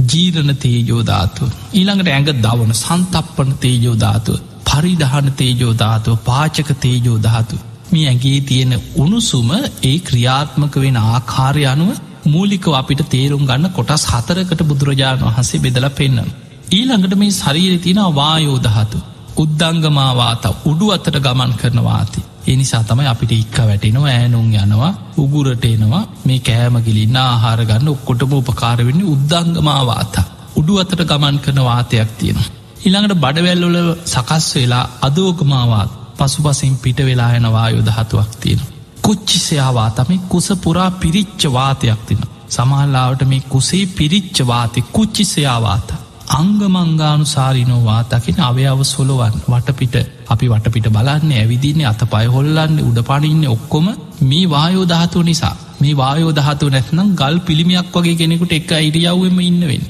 ජීරණ 0.05 0.53
තේජෝධාතුව. 0.57 1.51
ඊළඟට 1.73 2.09
ඇඟ 2.09 2.31
දවන 2.39 2.73
සන්තප්පන 2.75 3.51
තේජෝධාතුව. 3.57 4.39
පරිදහන 4.75 5.29
තේජෝධාතුව 5.35 6.19
පාචක 6.23 6.71
තේජෝධාතු. 6.79 7.57
මේ 7.93 8.07
ඇගේ 8.09 8.41
තියෙන 8.43 8.75
උණුසුම 8.97 9.51
ඒ 9.85 9.97
ක්‍රියාත්මක 10.01 10.77
වෙන 10.77 10.97
ආකාරය 10.99 11.65
අනුව 11.67 11.91
මූලිකව 12.27 12.71
අපිට 12.73 13.03
තේරුම් 13.09 13.43
ගන්න 13.45 13.73
කොටස් 13.73 14.05
හතරකට 14.13 14.63
බුදුරජාණන් 14.65 15.27
වහන්සේ 15.27 15.61
බෙදල 15.61 15.89
පෙන්න්න. 15.93 16.31
ඊළඟට 16.71 17.17
මේ 17.17 17.33
ශරීර 17.33 17.75
තින 17.79 18.01
වායෝධහතු. 18.13 18.99
උද්දංගමාවාත 19.37 20.45
උඩු 20.65 20.87
අතට 20.91 21.17
ගමන් 21.19 21.55
කරනවාති. 21.55 22.21
එනිසා 22.47 22.83
තමයි 22.85 23.07
අපිට 23.07 23.33
ඉක්ක 23.33 23.57
වැටෙනවා 23.61 24.11
ෑනුම් 24.11 24.49
යනවා 24.55 24.93
උගුරට 25.19 25.65
එනවා 25.67 26.05
මේ 26.25 26.41
කෑමගිලින්න 26.41 27.17
ආහාරගන්න 27.19 27.89
ඔක්කොටම 27.89 28.35
උපකාරවෙන්නේ 28.35 29.09
උද්දංගමාවාත 29.09 30.21
උඩු 30.57 30.79
අතට 30.79 31.01
ගමන් 31.05 31.41
කරන 31.41 31.65
වාතයක් 31.65 32.13
තියෙනවා. 32.19 32.64
ඉළඟට 32.85 33.17
බඩවැල්ලොල 33.17 33.77
සකස් 34.07 34.47
වෙලා 34.55 34.85
අදෝගමාවාත් 35.01 35.91
පසු 36.17 36.43
පසින් 36.43 36.77
පිට 36.77 36.99
වෙලා 37.01 37.31
යනවා 37.33 37.69
යුදහතුවක් 37.71 38.33
තියෙන. 38.41 38.61
කුච්චිසයාවා 39.03 39.91
තමයි 39.91 40.21
කුස 40.29 40.49
පුරා 40.59 40.91
පිරිච්ච 40.93 41.43
වාතයක් 41.51 42.01
තින. 42.07 42.21
සමහල්ලාවට 42.49 43.23
මේ 43.25 43.47
කුසේ 43.49 43.85
පිරිච්ච 43.89 44.37
වාතය 44.47 44.81
කුච්චිසයාවාතා. 44.93 46.01
අංගමංගානු 46.31 47.27
සාරිනෝවා 47.27 48.03
දකින 48.05 48.39
අවයාව 48.41 48.81
සොලොවන් 48.85 49.35
වටපිට 49.47 49.97
අපි 50.29 50.47
වටපිට 50.49 50.89
බලන්න 50.89 51.35
ඇවිදින්නේ 51.35 51.87
අත 51.87 52.03
පය 52.07 52.25
හොල්ලන්න 52.29 52.79
උඩ 52.81 53.01
පනින්න 53.03 53.45
ඔක්කොම 53.49 53.87
මේ 54.23 54.47
වායෝ 54.49 54.87
දහතුව 54.87 55.23
නිසා 55.23 55.57
මේ 55.81 55.97
වායෝ 55.97 56.33
දහතුව 56.33 56.71
නැත්නම් 56.71 57.11
ගල් 57.15 57.37
පිළිමියක් 57.41 57.93
වගේ 57.95 58.17
කෙනෙකුට 58.17 58.53
එක 58.53 58.73
ඉරියව්වම 58.81 59.39
ඉන්නවෙන්. 59.43 59.85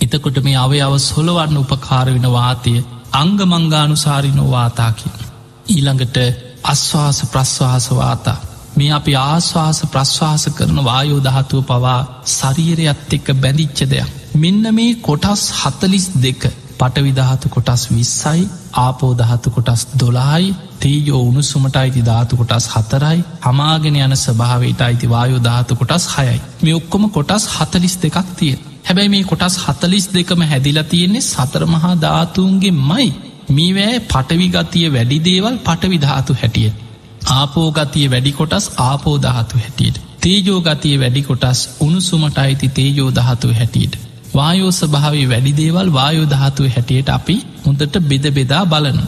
එතකොට 0.00 0.38
මේ 0.40 0.56
අවයාව 0.56 0.94
සොලවන්න 1.00 1.58
උපකාර 1.58 2.06
වෙන 2.08 2.26
වාතය 2.30 2.74
අංගමංගානු 3.12 3.96
සාරිනෝවාතාකි. 3.98 5.14
ඊළඟට 5.68 6.18
අස්වාස 6.64 7.18
ප්‍රශ්වාසවාතා 7.26 8.38
මේ 8.76 8.90
අපි 8.92 9.12
ආශ්වාස 9.18 9.78
ප්‍රශ්වාස 9.86 10.44
කරන 10.52 10.78
වායෝ 10.82 11.20
දහතුව 11.20 11.64
පවා 11.64 12.00
ශරීරයත් 12.30 13.12
එක්ක 13.12 13.28
බැඳිච්ච 13.36 13.80
දෙයක්. 13.86 14.12
මෙන්න 14.36 14.64
මේ 14.72 14.92
කොටස් 15.02 15.42
හතලිස් 15.54 16.06
දෙක 16.18 16.42
පටවිදහතු 16.74 17.48
කොටස් 17.48 17.82
විස්සයි 17.90 18.42
ආපෝදහතු 18.76 19.50
කොටස් 19.50 19.82
දොලායි 19.94 20.54
තේයෝ 20.80 21.22
උණුසුමට 21.22 21.76
අයිති 21.76 22.02
ධාතු 22.02 22.36
කොටස් 22.36 22.66
හතරයි 22.68 23.18
හමාගෙන 23.42 23.98
යන 23.98 24.16
ස්භාවයට 24.18 24.80
අයිති 24.80 25.10
වායෝ 25.10 25.40
ධාතු 25.40 25.76
කොටස් 25.76 26.06
හයයි 26.14 26.38
මේ 26.62 26.74
ඔක්කොම 26.74 27.04
කොටස් 27.10 27.44
හතලිස් 27.54 27.94
දෙකක් 27.98 28.32
තිය 28.36 28.54
හැබැයි 28.84 29.08
මේ 29.08 29.24
කොටස් 29.24 29.58
හතලිස් 29.58 30.06
දෙකම 30.08 30.42
හැදිලා 30.44 30.86
තියෙන්නේ 30.86 31.24
සතරමහා 31.24 31.94
ධාතුන්ගේ 32.00 32.74
මයි 32.82 33.10
මීවෑ 33.50 33.98
පටවිගතිය 34.06 34.86
වැඩි 34.92 35.20
දේවල් 35.24 35.60
පටවිධාතු 35.64 36.40
හැටිය 36.40 36.70
ආපෝගතිය 37.32 38.06
වැඩි 38.10 38.32
කොටස් 38.32 38.66
ආපෝදහතු 38.80 39.58
හැටියට 39.58 40.02
තේජෝගතිය 40.20 40.96
වැඩි 40.98 41.22
කොටස් 41.22 41.60
උණුසුමට 41.80 42.38
අයිති 42.38 42.68
තේජෝ 42.70 43.10
දහතුව 43.12 43.52
හැටියට 43.52 44.00
වායෝස 44.34 44.80
භාවේ 44.86 45.26
වැඩිදේවල් 45.28 45.90
වායෝ 45.92 46.26
දහතුව 46.26 46.66
හැටියට 46.68 47.08
අපි 47.08 47.36
හොඳට 47.64 47.96
බෙද 48.02 48.26
බෙදා 48.30 48.64
බලනු. 48.66 49.04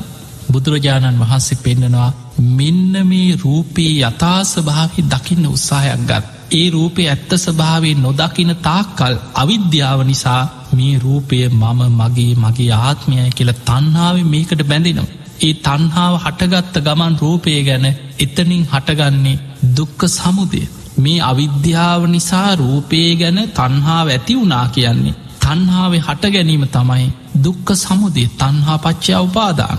බුදුරජාණන් 0.53 1.21
වහන්සේ 1.21 1.59
පෙන්න්නනවා 1.59 2.11
මෙන්න 2.53 2.95
මේ 3.05 3.37
රූපයේ 3.37 3.95
යථාස 4.03 4.53
භාවි 4.63 5.07
දකින්න 5.07 5.47
උත්සාහයක් 5.47 6.03
ගත්. 6.05 6.36
ඒ 6.53 6.71
රූපය 6.71 7.03
ඇත්ත 7.05 7.31
ස්භාවේ 7.37 7.95
නොදකින 7.97 8.53
තාක්කල් 8.59 9.15
අවිද්‍යාව 9.35 10.01
නිසා 10.05 10.43
මේ 10.73 10.95
රූපය 10.99 11.37
මම 11.51 11.81
මගේ 11.93 12.33
මගේ 12.37 12.73
ආත්මයයි 12.79 13.31
කියල 13.31 13.53
තන්නාව 13.61 14.17
මේකට 14.25 14.63
බැඳෙනවා. 14.63 15.15
ඒ 15.39 15.55
තන්හාාව 15.57 16.15
හටගත්ත 16.25 16.77
ගමන් 16.79 17.15
රූපය 17.19 17.51
ගැන 17.63 17.87
එතනින් 18.19 18.65
හටගන්නේ 18.65 19.43
දුක්ක 19.77 20.01
සමුදය. 20.09 20.63
මේ 20.97 21.21
අවිද්‍යාව 21.23 22.03
නිසා 22.07 22.51
රූපේ 22.55 23.11
ගැන 23.17 23.39
තන්හාාව 23.51 24.09
ඇති 24.09 24.35
වුනා 24.37 24.67
කියන්නේ. 24.69 25.19
තන්හාාවේ 25.41 26.03
හට 26.09 26.33
ගැනීම 26.33 26.65
තමයි 26.69 27.09
දුක්ක 27.45 27.69
සමුදේ 27.77 28.29
තන්හා 28.35 28.79
පච්චා 28.79 29.21
උපාදාන. 29.21 29.79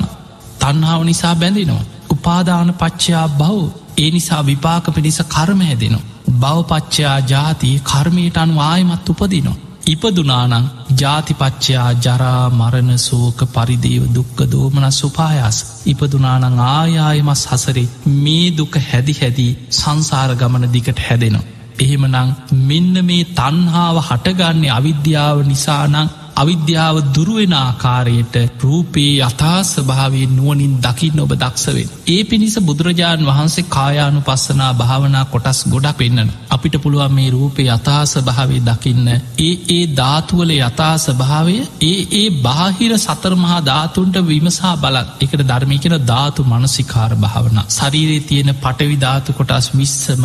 තන්හාාව 0.60 1.04
නිසා 1.04 1.36
බැඳෙනවා. 1.36 1.90
උපාදාන 2.10 2.70
පච්චයා 2.74 3.28
බව් 3.30 3.58
ඒ 3.98 4.10
නිසා 4.12 4.46
විපාක 4.46 4.86
පිණිස 4.94 5.20
කර්ම 5.26 5.62
හැදෙනවා. 5.62 6.17
බවපච්චයා 6.38 7.18
ජාතිය 7.26 7.76
කර්මයට 7.84 8.38
අනු 8.38 8.56
ආයමත් 8.64 9.10
උපදිනවා. 9.10 9.58
ඉපදුනානං 9.88 10.66
ජාතිපච්චයා 10.98 11.90
ජරා 11.98 12.44
මරණ 12.52 13.00
සෝක 13.00 13.42
පරිදේව 13.50 14.04
දුක්ක 14.16 14.40
දෝමන 14.46 14.88
සුපායාස් 14.94 15.60
ඉපදුනානං 15.86 16.60
ආයායමස් 16.68 17.44
හසරේ 17.52 17.88
මේ 18.18 18.48
දුක 18.52 18.74
හැදි 18.84 19.14
හැදී 19.14 19.52
සංසාර 19.74 20.32
ගමන 20.36 20.68
දිකට 20.74 21.00
හැදෙනවා. 21.00 21.48
එහෙමනං 21.80 22.36
මෙන්න 22.64 22.96
මේ 23.06 23.24
තන්හාාව 23.34 23.98
හටගන්නේ 24.02 24.72
අවිද්‍යාව 24.72 25.38
නිසානං 25.44 25.98
අවිද්‍යාව 26.38 26.98
දුරුවෙන 27.10 27.54
ආකාරයට 27.56 28.36
රූපයේ 28.62 29.14
අතාස 29.24 29.72
භාවේ 29.84 30.26
නුවනින් 30.30 30.74
දකින්න 30.80 31.20
ඔබ 31.20 31.32
දක්සවෙන්. 31.36 31.90
ඒ 32.08 32.20
පිණිස 32.24 32.58
බුදුරජාණන් 32.62 33.28
වහන්සේ 33.28 33.66
කායානු 33.70 34.22
පස්සනා 34.22 34.72
භාවනා 34.76 35.26
කොටස් 35.28 35.62
ගොඩක් 35.68 35.98
පෙන්න්නන. 35.98 36.34
අපිට 36.50 36.76
පුළුවන් 36.78 37.14
මේ 37.14 37.30
රූපේ 37.30 37.68
අතාස 37.70 38.14
භාවේ 38.22 38.62
දකින්න. 38.62 39.08
ඒ 39.40 39.54
ඒ 39.70 39.84
ධාතුවල 39.94 40.52
යථාස 40.58 41.06
භාවය 41.16 41.56
ඒ 41.84 41.96
ඒ 42.14 42.26
බාහිර 42.42 42.92
සතරමහා 42.98 43.62
ධාතුන්ට 43.64 44.20
විමසා 44.26 44.76
බලත් 44.78 45.24
එකට 45.24 45.44
ධර්මි 45.44 45.80
කෙන 45.80 45.98
ධාතු 46.04 46.46
මනසිකාර 46.46 47.12
භාවන. 47.18 47.58
ශරීරයේ 47.70 48.28
තියෙන 48.28 48.54
පටවිධාතු 48.58 49.38
කොටස් 49.40 49.70
විස්සම 49.74 50.24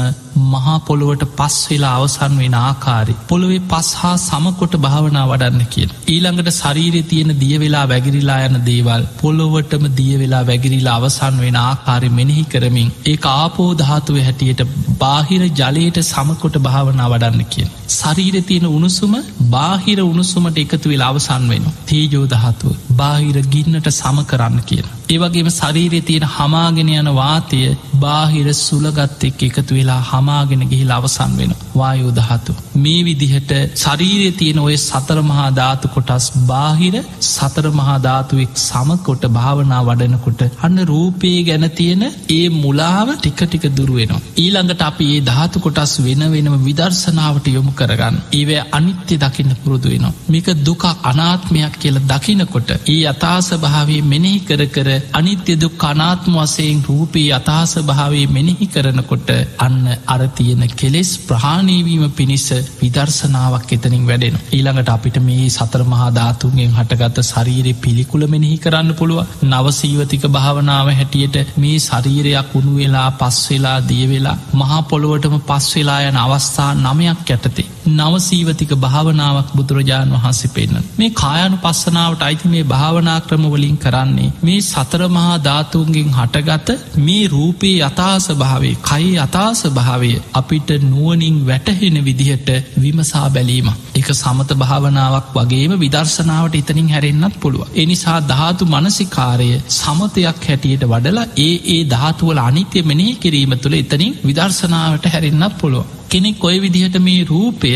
මහා 0.50 0.78
පොළොවට 0.82 1.24
පස් 1.36 1.56
වෙලා 1.66 1.94
අවසන් 1.96 2.38
වෙන 2.38 2.54
ආකාරි. 2.56 3.18
පොළොවේ 3.28 3.62
පස් 3.68 3.88
හා 3.94 4.16
සමකොට 4.18 4.74
භාවනා 4.78 5.26
වඩන්න 5.28 5.66
කියෙන්. 5.68 5.90
ඊළඟට 6.06 6.52
ශරීරය 6.52 7.02
තියෙන 7.04 7.32
දියවෙලා 7.40 7.84
වැගිරිලා 7.88 8.38
යන 8.42 8.58
දේවල් 8.64 9.04
පොළොවටම 9.18 9.84
දියවෙලා 9.96 10.42
වැගිරිලා 10.46 10.96
අවසන් 10.98 11.36
වෙන 11.38 11.58
ආකාරය 11.58 12.10
මෙනෙහි 12.10 12.44
කරමින් 12.46 12.90
ඒ 13.06 13.16
ආපෝධාතුව 13.32 14.18
හැටියට 14.20 14.62
බාහිර 14.98 15.42
ජලයට 15.52 15.98
සමකොට 16.02 16.56
භාවනා 16.60 17.08
වඩන්න 17.08 17.44
කියෙන්. 17.46 17.70
ශරීර 17.90 18.36
තියෙන 18.42 18.66
උණුසුම 18.68 19.14
බාහිර 19.50 19.98
උණුසුමට 20.02 20.58
එකතු 20.58 20.88
වෙලා 20.88 21.10
අවසන් 21.10 21.46
වෙන 21.48 21.70
තේජෝධාතුව 21.86 22.82
බාහිර 22.94 23.38
ගින්නට 23.46 23.88
සම 23.92 24.18
කරන්න 24.24 24.58
කියන. 24.64 24.86
ඒවගේම 25.08 25.48
ශරීරය 25.50 26.00
තියෙන 26.02 26.28
හමාගෙන 26.28 26.92
යන 26.94 27.10
වාතය 27.14 27.62
බාහිර 27.98 28.54
සුළගත් 28.56 29.24
එක් 29.24 29.42
එකතු 29.42 29.72
වෙලා 29.72 30.00
හමාගෙන 30.02 30.62
ගිහිල් 30.66 30.92
අවසන් 30.92 31.36
වෙන 31.36 31.56
වායෝදහතු. 31.74 32.58
මේ 32.76 33.04
විදිහට 33.04 33.52
ශරීරය 33.76 34.30
තියෙන 34.34 34.58
ඔය 34.60 34.76
සතර 34.78 35.18
මහා 35.22 35.48
ධාතු 35.52 35.90
කොටස් 35.90 36.26
බාහිර 36.46 36.94
සතර 37.22 37.66
මහා 37.72 37.96
ධාතුවෙක් 38.00 38.54
සමකොට 38.58 39.24
භාවනා 39.30 39.82
වඩනකොට 39.82 40.42
අන්න 40.60 40.78
රූපයේ 40.84 41.40
ගැන 41.42 41.66
තියෙන 41.72 42.04
ඒ 42.30 42.46
මුලාව 42.56 43.08
ටික 43.14 43.42
ටික 43.42 43.66
දුරුවෙනවා. 43.72 44.22
ඊළඟට 44.36 44.82
අපි 44.82 45.06
ඒ 45.10 45.20
ධාතු 45.22 45.60
කොටස් 45.60 45.94
වෙන 46.00 46.24
වෙනම 46.28 46.56
විදර්ශනාවට 46.62 47.46
යොමු 47.48 47.72
කරගන්න. 47.72 48.16
ඒවැ 48.32 48.60
අනිත්‍ය 48.72 49.16
දකින්න 49.18 49.52
පුරුදු 49.56 49.88
වෙනවා. 49.88 50.12
මේක 50.28 50.48
දුක 50.62 50.84
අනාත්මයක් 51.04 51.76
කියල 51.76 51.98
දකිනකොට 52.04 52.70
ඒ 52.88 53.00
අතාස 53.06 53.48
භාවේ 53.58 54.02
මෙනෙහි 54.04 54.40
කර 54.42 54.62
කර 54.68 54.88
අනිත්‍ය 55.12 55.56
දුක් 55.56 55.84
අනාත්ම 55.84 56.34
වසයෙන් 56.36 56.82
රූපී 56.84 57.28
අතාස 57.32 57.74
භාවේ 57.82 58.26
මෙනෙහි 58.28 58.66
කරනකොට 58.68 59.30
අන්න 59.58 59.80
අරතියන 60.08 60.62
කෙලෙස් 60.74 61.10
ප්‍රහාණීවීම 61.22 62.04
පිණිස 62.12 62.48
විදර්ශනාවක් 62.78 63.72
එතනින් 63.72 64.06
වැඩෙන. 64.06 64.38
ඊළඟට 64.50 64.90
අපිට 64.90 65.18
මේ 65.20 65.46
සතර 65.48 65.82
මහා 65.84 66.08
ධාතුන්ගෙන් 66.12 66.72
හටගත 66.72 67.24
ශරීරය 67.24 67.72
පිළිකුල 67.76 68.24
මෙනෙහි 68.28 68.56
කරන්න 68.58 68.94
පුළුව 68.94 69.20
නවසීවතික 69.44 70.24
භාවනාව 70.30 70.88
හැටියට 70.92 71.36
මේ 71.56 71.76
ශරීරයක් 71.80 72.54
උුණු 72.54 72.74
වෙලා 72.76 73.08
පස්වෙලා 73.14 73.78
දියවෙලා 73.84 74.36
මහා 74.54 74.82
පොළොවටම 74.84 75.36
පස්වෙලා 75.42 76.00
යන 76.02 76.18
අවස්ථා 76.18 76.70
නමයක් 76.76 77.30
ඇතතේ. 77.30 77.68
නවසීවතික 77.90 78.72
භාවනාවක් 78.76 79.48
බුදුරජාණන් 79.52 80.16
වහන්සේ 80.16 80.50
පෙන්න්න. 80.50 80.88
මේ 80.98 81.10
කායනු 81.12 81.56
පස්සනාවට 81.58 82.22
අයිති 82.22 82.48
මේ 82.48 82.64
භාවනා 82.64 83.18
ක්‍රමවලින් 83.22 83.76
කරන්නේ 83.76 84.30
මේ 84.42 84.60
සතර 84.62 85.02
මහා 85.08 85.38
ධාතුන්ගෙන් 85.40 86.10
හටගත 86.12 86.68
මේ 86.98 87.22
රූපයේ 87.28 87.82
අතාස 87.82 88.26
භාවේ 88.34 88.74
කයි 88.82 89.12
අතාස 89.18 89.62
භාවය 89.70 90.12
අපිට 90.34 90.70
නුවනින් 90.84 91.38
වැටහෙන 91.46 91.96
විදිහට 92.02 92.50
විමසා 92.78 93.28
බැලීම. 93.30 93.68
එක 93.94 94.08
සමත 94.12 94.50
භාවනාවක් 94.56 95.32
වගේම 95.34 95.72
විදර්ශනාවට 95.76 96.54
ඉතනින් 96.54 96.88
හැරෙන්න්නත් 96.88 97.40
පුළුව. 97.40 97.66
එනිසා 97.76 98.18
ධාතු 98.28 98.64
මනසිකාරය 98.66 99.50
සමතයක් 99.70 100.46
හැටියට 100.46 100.86
වඩලා 100.86 101.26
ඒ 101.38 101.54
ඒ 101.68 101.80
ධාතුවල 101.86 102.40
අනිත්‍ය 102.40 102.82
මෙනෙහි 102.82 103.14
කිරීම 103.16 103.54
තුළ 103.58 103.74
එතනින් 103.74 104.18
විදර්ශනාවට 104.24 105.12
හැරෙන්න්නත් 105.12 105.58
පුළුව. 105.58 105.84
කෙනෙක් 106.12 106.38
කොයි 106.38 106.58
විදිහට 106.58 106.96
මේ 106.98 107.20
රූපය 107.24 107.70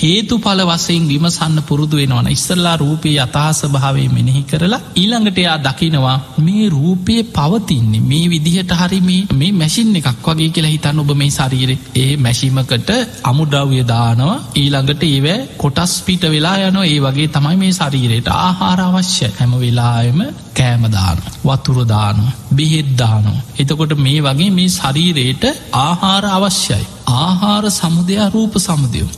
හේතු 0.00 0.36
පල 0.38 0.60
වසයෙන් 0.64 1.04
විමසන්න 1.06 1.56
පුරුදු 1.62 1.96
වෙනවන 1.96 2.28
ඉස්සල්ලා 2.30 2.76
රූපයේ 2.76 3.18
අතහස 3.20 3.60
භාවේ 3.68 4.08
මෙනෙහි 4.10 4.42
කරලා 4.44 4.80
ඊළඟට 4.94 5.38
එයා 5.38 5.58
දකිනවා 5.60 6.16
මේ 6.38 6.66
රූපය 6.70 7.16
පවතින්නේ 7.30 8.02
මේ 8.02 8.24
විදිහට 8.26 8.72
හරි 8.74 9.00
මේ 9.02 9.20
මේ 9.34 9.52
මැසින් 9.54 9.92
එකක් 9.96 10.28
වගේ 10.28 10.50
කියලා 10.50 10.72
හිතන්න 10.72 11.02
ඔබ 11.02 11.12
මේ 11.14 11.30
ශරීර. 11.30 11.70
ඒ 11.96 12.12
මැසිමකට 12.18 12.90
අමුඩව්‍ය 13.24 13.82
දානවා. 13.84 14.38
ඊළඟට 14.56 15.02
ඒවැ 15.04 15.38
කොටස් 15.56 15.94
පිට 16.02 16.24
වෙලා 16.26 16.56
යන 16.62 16.78
ඒ 16.84 16.98
වගේ 17.00 17.28
තමයි 17.30 17.56
මේ 17.56 17.72
ශරීරයට 17.72 18.32
ආහාර 18.36 18.80
අවශ්‍ය. 18.80 19.28
හැම 19.32 19.52
වෙලායම 19.58 20.20
කෑමදාන 20.54 21.18
වතුරදාන 21.44 22.18
බෙහෙද්දානෝ 22.52 23.38
එතකොට 23.60 23.92
මේ 23.98 24.20
වගේ 24.22 24.50
මේ 24.52 24.70
ශරීරයට 24.70 25.44
ආහාර 25.74 26.24
අවශ්‍යයි. 26.28 26.86
ආහාර 27.14 27.64
සමුදයා 27.70 28.28
රූප 28.28 28.54
සමුදයෝ. 28.58 29.08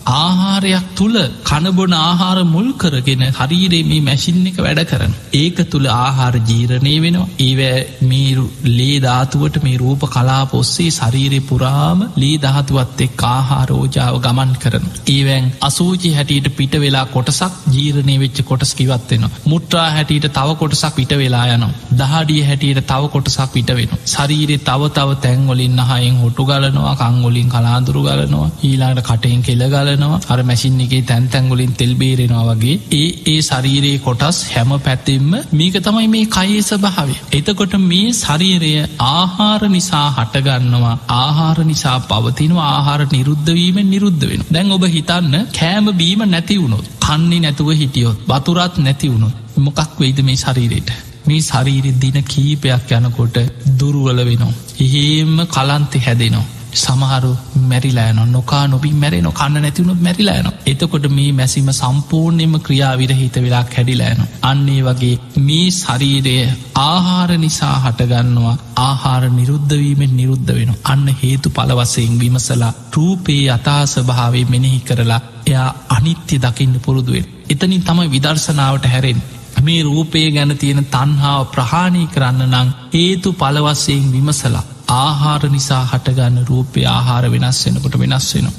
ආහාරයක් 0.73 0.95
තුළ 0.97 1.17
කණබොන 1.43 1.95
ආහාර 1.97 2.39
මුල් 2.47 2.69
කරගෙන 2.75 3.23
හරීරේ 3.31 3.83
මේ 3.85 4.01
මැසින් 4.01 4.39
එක 4.43 4.59
වැඩ 4.59 4.81
කරන. 4.85 5.13
ඒක 5.35 5.59
තුළ 5.67 5.87
ආහාර 5.89 6.35
ජීරණය 6.43 6.95
වෙනවා. 6.97 7.29
ඒවෑ 7.39 7.81
මේ 8.03 8.45
ලේධාතුවට 8.71 9.59
මේ 9.63 9.77
රූප 9.77 10.05
කලාප 10.09 10.55
ඔස්සේ 10.55 10.91
ශරීරය 10.91 11.41
පුරාම 11.43 12.05
ලී 12.17 12.37
දහතුවත් 12.39 13.01
එක් 13.01 13.25
ආහාරෝජාව 13.27 14.17
ගමන් 14.21 14.55
කරන. 14.57 14.87
ඒවැන් 15.09 15.53
අසූචි 15.63 16.13
හැටියට 16.13 16.51
පිට 16.53 16.77
වෙලා 16.77 17.07
කොටසක් 17.09 17.61
ජීරණය 17.71 18.17
වෙච්ච 18.17 18.43
කොටස් 18.45 18.75
කිවත්වෙනවා. 18.75 19.43
මුට්‍රා 19.47 19.89
හැටියට 19.91 20.29
තව 20.31 20.57
කොටසක් 20.57 20.95
පිට 20.97 21.15
වෙලා 21.17 21.47
යනවා. 21.49 21.73
දහඩිය 21.95 22.43
හැටියට 22.43 22.83
තව 22.87 23.03
කොටසක් 23.09 23.53
පිට 23.53 23.73
වෙන. 23.73 23.99
ශරීරය 24.07 24.59
තව 24.61 24.93
තව 24.93 25.19
තැන්වලින් 25.23 25.79
නහයෙන් 25.81 26.17
හොටු 26.23 26.43
ගලනවා 26.47 26.97
කංගොලින් 27.03 27.49
කලා 27.49 27.75
අඳුරු 27.75 28.03
ගලනවා 28.03 28.49
ඊලාට 28.63 29.03
කටයෙන් 29.03 29.43
කෙල 29.43 29.63
ගලනවා 29.69 30.21
අර 30.29 30.41
මැසින් 30.53 30.81
එකේ 30.81 31.03
තැන්තැන්ගොලින් 31.05 31.73
තෙල්බේරෙනවා 31.75 32.45
වගේ 32.51 32.75
ඒ 32.93 33.09
ඒ 33.27 33.39
ශරීරයේ 33.43 33.99
කොටස් 34.01 34.39
හැම 34.47 34.73
පැත්තෙම 34.81 35.31
මේක 35.53 35.77
තමයි 35.79 36.09
මේ 36.09 36.25
කයේ 36.29 36.63
ස්භාවේ. 36.63 37.21
එතකොට 37.33 37.75
මේ 37.83 38.09
ශරීරය 38.15 38.73
ආහාර 39.07 39.63
නිසා 39.69 40.07
හටගන්නවා 40.11 40.97
ආහාර 41.17 41.59
නිසා 41.65 41.99
පවතිනවා 42.03 42.69
ආහාර 42.71 43.01
නිරුද්ධවීමෙන් 43.13 43.91
නිරුද්ධ 43.91 44.25
වෙන. 44.25 44.45
දැන් 44.51 44.73
ඔබ 44.73 44.85
හිතන්න 44.89 45.37
කෑම 45.53 45.89
බීම 45.95 46.25
නැති 46.27 46.59
වුණොත් 46.59 46.91
කන්නේ 47.03 47.41
නැතුව 47.41 47.71
හිටියොත් 47.75 48.27
වතුරත් 48.29 48.77
නැති 48.79 49.13
වුණොත් 49.13 49.35
මොකක් 49.59 49.99
වෙයිද 49.99 50.19
මේ 50.23 50.37
ශරීරයට. 50.37 50.91
මේ 51.27 51.43
ශරීරි 51.43 51.93
දින 51.97 52.19
කීපයක් 52.25 52.91
යනකොට 52.93 53.37
දුරුවල 53.79 54.21
වෙනවා. 54.23 54.59
එහෙම 54.81 55.39
කලන්තෙ 55.49 55.99
හැදෙනවා. 56.01 56.49
සමහරු 56.75 57.31
මැරිලෑන 57.63 58.21
නොකා 58.29 58.63
නොබී 58.67 58.93
මැරෙන 58.95 59.27
කන්න 59.31 59.57
නැතිවුණු 59.59 59.95
මැරිලෑන 59.99 60.49
එතකොට 60.67 61.07
මේ 61.11 61.29
මැසිම 61.33 61.69
සම්පූර්ණයම 61.73 62.55
ක්‍රියාවිරහිත 62.61 63.37
වෙලා 63.39 63.65
කැඩිලෑන 63.67 64.23
අන්නේ 64.43 64.79
වගේ 64.83 65.13
මේ 65.41 65.67
ශරීරය 65.73 66.37
ආහාර 66.83 67.31
නිසා 67.39 67.75
හටගන්නවා 67.79 68.57
ආහාර 68.83 69.25
නිරුද්ධවීමෙන් 69.31 70.17
නිරුද්ධ 70.17 70.55
වෙන 70.55 70.73
අන්න 70.87 71.07
හේතු 71.19 71.53
පලවසයෙන් 71.53 72.17
විමසලා 72.19 72.73
රූපයේ 72.93 73.47
අතාස 73.51 73.95
භාවේ 74.05 74.47
මෙනෙහි 74.47 74.81
කරලා 74.83 75.21
එයා 75.45 75.69
අනිත්‍ය 75.91 76.37
දකින්න 76.39 76.81
පුරුදුවෙන් 76.81 77.31
එතනින් 77.49 77.83
තමයි 77.83 78.11
විදර්ශනාවට 78.11 78.87
හැරෙන් 78.87 79.23
මේ 79.63 79.81
රූපය 79.85 80.27
ගැන 80.33 80.53
තියෙන 80.57 80.85
තන්හාාව 80.89 81.49
ප්‍රහාණී 81.49 82.07
කරන්න 82.09 82.45
නං 82.53 82.77
හේතු 82.93 83.33
පලවස්සයෙන් 83.35 84.13
විමසලා 84.13 84.69
ආහාර 84.95 85.43
නිසා 85.49 85.83
හටගන්න 85.85 86.39
රූපය 86.45 86.85
ආහාර 86.89 87.25
වෙනස් 87.27 87.61
වෙනකොට 87.65 87.97
වෙනස් 87.97 88.29
වෙනවා. 88.33 88.55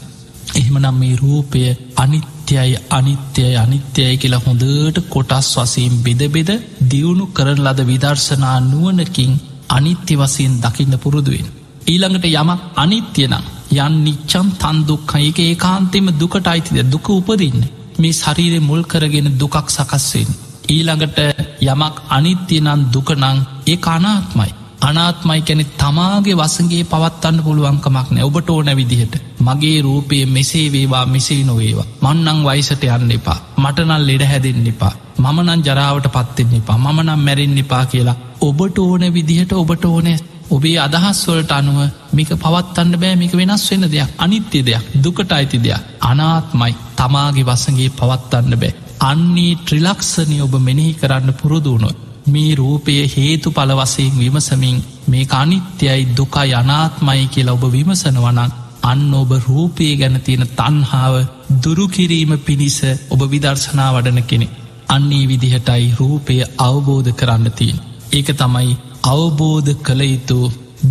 එහෙමනම් 0.53 0.95
මේ 0.95 1.15
රූපය 1.15 1.61
අනිත්‍යයි 1.95 2.75
අනිත්‍යයි 2.89 3.55
අනිත්‍යයි 3.55 4.13
කියලා 4.17 4.43
හොඳට 4.45 4.99
කොටස් 5.09 5.49
වසයෙන් 5.55 5.95
බෙදබෙද 6.01 6.51
දියුණු 6.89 7.25
කරන 7.31 7.59
ලද 7.65 7.81
විදර්ශනා 7.83 8.57
නුවනකින් 8.63 9.33
අනිත්‍ය 9.69 10.15
වසයෙන් 10.15 10.55
දකින්න 10.61 10.95
පුරුදුවෙන්. 10.97 11.47
ඊළඟට 11.85 12.25
යමක් 12.31 12.63
අනිත්‍යනම් 12.75 13.45
යන් 13.77 13.93
නිච්චම් 13.99 14.47
තන්දුක්කයික 14.55 15.39
ඒ 15.41 15.53
කාන්තෙම 15.57 16.07
දුකට 16.15 16.47
අයිතිද 16.47 16.79
දුක 16.87 17.07
උපදින්න 17.11 17.61
මේ 17.97 18.13
ශරීරය 18.13 18.59
මුල් 18.61 18.83
කරගෙන 18.85 19.29
දුකක් 19.35 19.69
සකස්වෙන්. 19.69 20.29
ඊළඟට 20.69 21.17
යමක් 21.65 21.95
අනිත්‍යනන් 22.09 22.85
දුකනං 22.91 23.25
ඒ 23.65 23.77
අනාත්මයි. 23.87 24.51
අනාත්මයි 24.83 25.41
කැනෙ 25.41 25.65
තමාගේ 25.75 26.35
වසගේ 26.35 26.83
පවත්වන්න 26.85 27.37
පුළුවන්කමක් 27.41 28.09
නෑ. 28.09 28.23
ඔබට 28.23 28.49
ඕන 28.49 28.69
විදිහට. 28.73 29.15
මගේ 29.41 29.77
රූපය 29.81 30.17
මෙසේ 30.27 30.65
වේවා 30.71 31.05
මෙසේ 31.07 31.41
නොවේවා. 31.43 31.87
මන්නං 32.03 32.43
වයිසට 32.43 32.83
යන්න 32.89 33.11
එපා. 33.11 33.39
මටනල් 33.57 34.05
ලෙඩ 34.09 34.23
හැදෙන් 34.25 34.67
එපා. 34.67 34.93
මමනන් 35.19 35.63
ජරාවට 35.63 36.07
පත්තෙන් 36.09 36.53
එපා. 36.53 36.77
මමනම් 36.79 37.21
මැරෙන් 37.21 37.57
එපා 37.57 37.83
කියලා 37.87 38.19
ඔබට 38.41 38.77
ඕන 38.79 39.07
විදිහට 39.13 39.53
ඔබට 39.53 39.85
ඕනෑ 39.85 40.19
ඔබේ 40.49 40.77
අදහස්වලට 40.79 41.51
අනුව 41.51 41.79
මේක 42.11 42.31
පවත්තන්න 42.37 42.95
බෑ. 42.97 43.15
මේක 43.15 43.33
වෙනස් 43.33 43.65
වෙන 43.71 43.85
දෙයක්. 43.87 44.15
අනිත්‍ය 44.17 44.63
දෙයක්. 44.63 44.93
දුකට 44.99 45.31
අයිති 45.31 45.59
දෙයක්. 45.59 45.91
අනාත්මයි 46.03 46.73
තමාගේ 46.97 47.45
වසගේ 47.45 47.91
පවත්තන්න 47.91 48.55
බෑ. 48.57 48.73
අන්නේ 49.01 49.59
ත්‍රිලක්ෂණය 49.65 50.41
ඔබ 50.41 50.55
මෙනෙහි 50.61 50.93
කරන්න 50.95 51.33
පුරුදුුණොත් 51.33 52.02
මේ 52.25 52.55
රූපය 52.55 52.93
හේතු 53.07 53.51
පලවසයෙන් 53.51 54.17
විමසමින් 54.17 54.83
මේ 55.07 55.25
අනිත්‍යයි 55.31 56.01
දුකා 56.17 56.45
යනාත්මයි 56.53 57.27
කියලා 57.27 57.55
ඔබ 57.55 57.63
විමසනවනක් 57.69 58.53
අන්න 58.83 59.13
ඔබ 59.13 59.31
රූපය 59.41 59.87
ගැන 59.95 60.17
තියෙන 60.21 60.47
තන්හාාව 60.51 61.15
දුරුකිරීම 61.63 62.33
පිණිස 62.39 62.79
ඔබ 63.09 63.21
විදර්ශනා 63.31 63.91
වඩන 63.93 64.23
කෙනෙ. 64.23 64.47
අන්නේ 64.87 65.27
විදිහටයි 65.27 65.85
රූපය 65.99 66.35
අවබෝධ 66.59 67.11
කරන්න 67.13 67.51
තියෙන්. 67.51 67.79
ඒක 68.11 68.29
තමයි 68.33 68.77
අවබෝධ 69.05 69.71
කළ 69.81 70.01
යුතු 70.03 70.39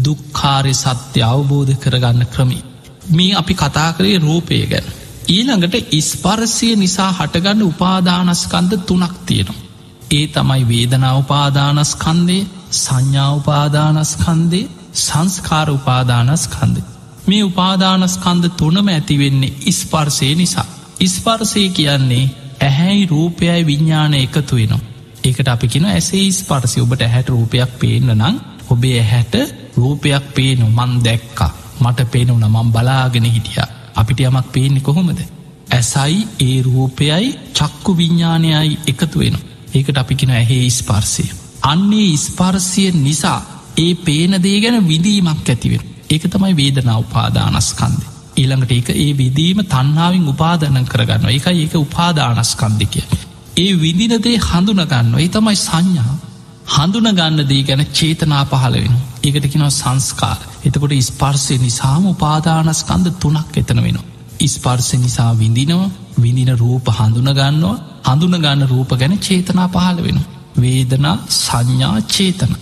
දුක්කාරය 0.04 0.74
සත්‍ය 0.74 1.20
අවබෝධ 1.24 1.74
කරගන්න 1.76 2.26
ක්‍රමි. 2.26 2.58
මේ 3.08 3.34
අපි 3.34 3.54
කතා 3.56 3.90
කරේ 3.92 4.18
රූපය 4.18 4.66
ගැන. 4.66 4.86
ඊළඟට 5.28 5.92
ඉස්පරසය 5.92 6.68
නිසා 6.76 7.10
හටගන්න 7.12 7.62
උපාදානස්කන්ද 7.64 8.72
තුනක් 8.82 9.14
තියෙනවා. 9.26 9.71
ඒ 10.12 10.26
තමයි 10.26 10.62
වේදනාවපාදානස්කන්දේ 10.68 12.42
සංඥාවපාදානස්කන්දේ 12.72 14.70
සංස්කාර 14.94 15.70
උපාදානස්කන්දේ. 15.70 16.84
මේ 17.26 17.44
උපාදානස්කන්ද 17.44 18.44
තුනම 18.50 18.88
ඇතිවෙන්නේ 18.88 19.52
ඉස්පර්සය 19.66 20.34
නිසා. 20.34 20.66
ඉස්පර්සය 21.00 21.68
කියන්නේ 21.68 22.30
ඇහැයි 22.60 23.06
රූපයයි 23.06 23.66
විඤ්ඥාන 23.66 24.14
එකතු 24.14 24.56
වෙනවා. 24.56 24.80
ඒකට 25.24 25.48
අපි 25.48 25.68
කියෙන 25.68 25.86
ඇසේ 25.86 26.26
ස්පර්සය 26.32 26.80
ඔබට 26.80 27.02
ඇහැට 27.02 27.28
රූපයක් 27.28 27.78
පේන්න 27.78 28.10
නං 28.14 28.40
ඔබේ 28.70 28.96
ඇහැට 29.00 29.34
රූපයක් 29.76 30.24
පේනු 30.34 30.66
මන් 30.68 30.92
දැක්කා. 31.04 31.52
මට 31.80 32.10
පේනුන 32.10 32.44
මම් 32.46 32.72
බලාගෙන 32.72 33.24
හිටිය. 33.26 33.62
අපිට 33.94 34.20
යමක් 34.20 34.52
පේන්නේ 34.52 34.80
කොහොමද? 34.80 35.20
ඇසයි 35.70 36.28
ඒ 36.40 36.58
රූපයයි 36.62 37.28
චක්කු 37.54 37.96
විඤ්ඥානයයි 37.96 38.78
එකතු 38.86 39.18
වෙන 39.18 39.36
ඒකට 39.72 39.98
අපි 39.98 40.14
කියෙන 40.14 40.34
ඇහේ 40.34 40.70
ස්පර්සය 40.72 41.26
අන්නේ 41.64 42.12
ස්පර්සය 42.18 42.86
නිසා 42.98 43.40
ඒ 43.78 43.92
පේනදේ 44.00 44.56
ගැන 44.60 44.78
විදීමක් 44.86 45.48
ඇතිවෙන 45.48 45.90
ඒක 46.10 46.24
තමයි 46.28 46.54
වේදනා 46.56 46.98
උපාදානස්කන්ද 46.98 48.00
ඊළඟට 48.36 48.72
ඒක 48.72 48.94
ඒ 48.96 49.10
විදීම 49.16 49.66
තන්නාවින් 49.66 50.28
උපාදනන් 50.28 50.86
කරගන්න 50.86 51.28
එක 51.30 51.52
ඒක 51.54 51.76
උපාදානස්කන්දිකය 51.78 53.04
ඒ 53.56 53.72
විදිනදේ 53.76 54.36
හඳුනගන්න 54.40 55.16
ඒ 55.16 55.28
තමයි 55.28 55.56
සංඥා. 55.58 56.14
හඳුනගන්න 56.68 57.40
දේ 57.42 57.62
ගැන 57.62 57.82
චේතනා 57.90 58.44
පහල 58.46 58.76
වෙන 58.76 58.94
ඒකට 59.22 59.46
කිනව 59.46 59.68
සංස්කාර. 59.70 60.38
එතකොට 60.64 60.94
ස්පර්සය 61.00 61.58
නිසාම 61.58 62.06
උපාදානස්කන්ද 62.06 63.10
තුනක් 63.16 63.56
එතන 63.56 63.78
වෙනවා. 63.78 64.08
ඉස්පර්සය 64.40 64.96
නිසා 64.96 65.30
විඳිනව 65.34 65.82
විඳින 66.16 66.52
රූප 66.56 66.86
හඳුනගන්නවා 66.90 67.76
හඳුනගන්න 68.04 68.68
රූප 68.68 68.90
ගැන 68.94 69.18
චේතනා 69.18 69.68
පහල 69.68 69.98
වෙන 70.02 70.20
වේදනා 70.56 71.16
සංඥා 71.30 71.96
චේතන. 72.08 72.52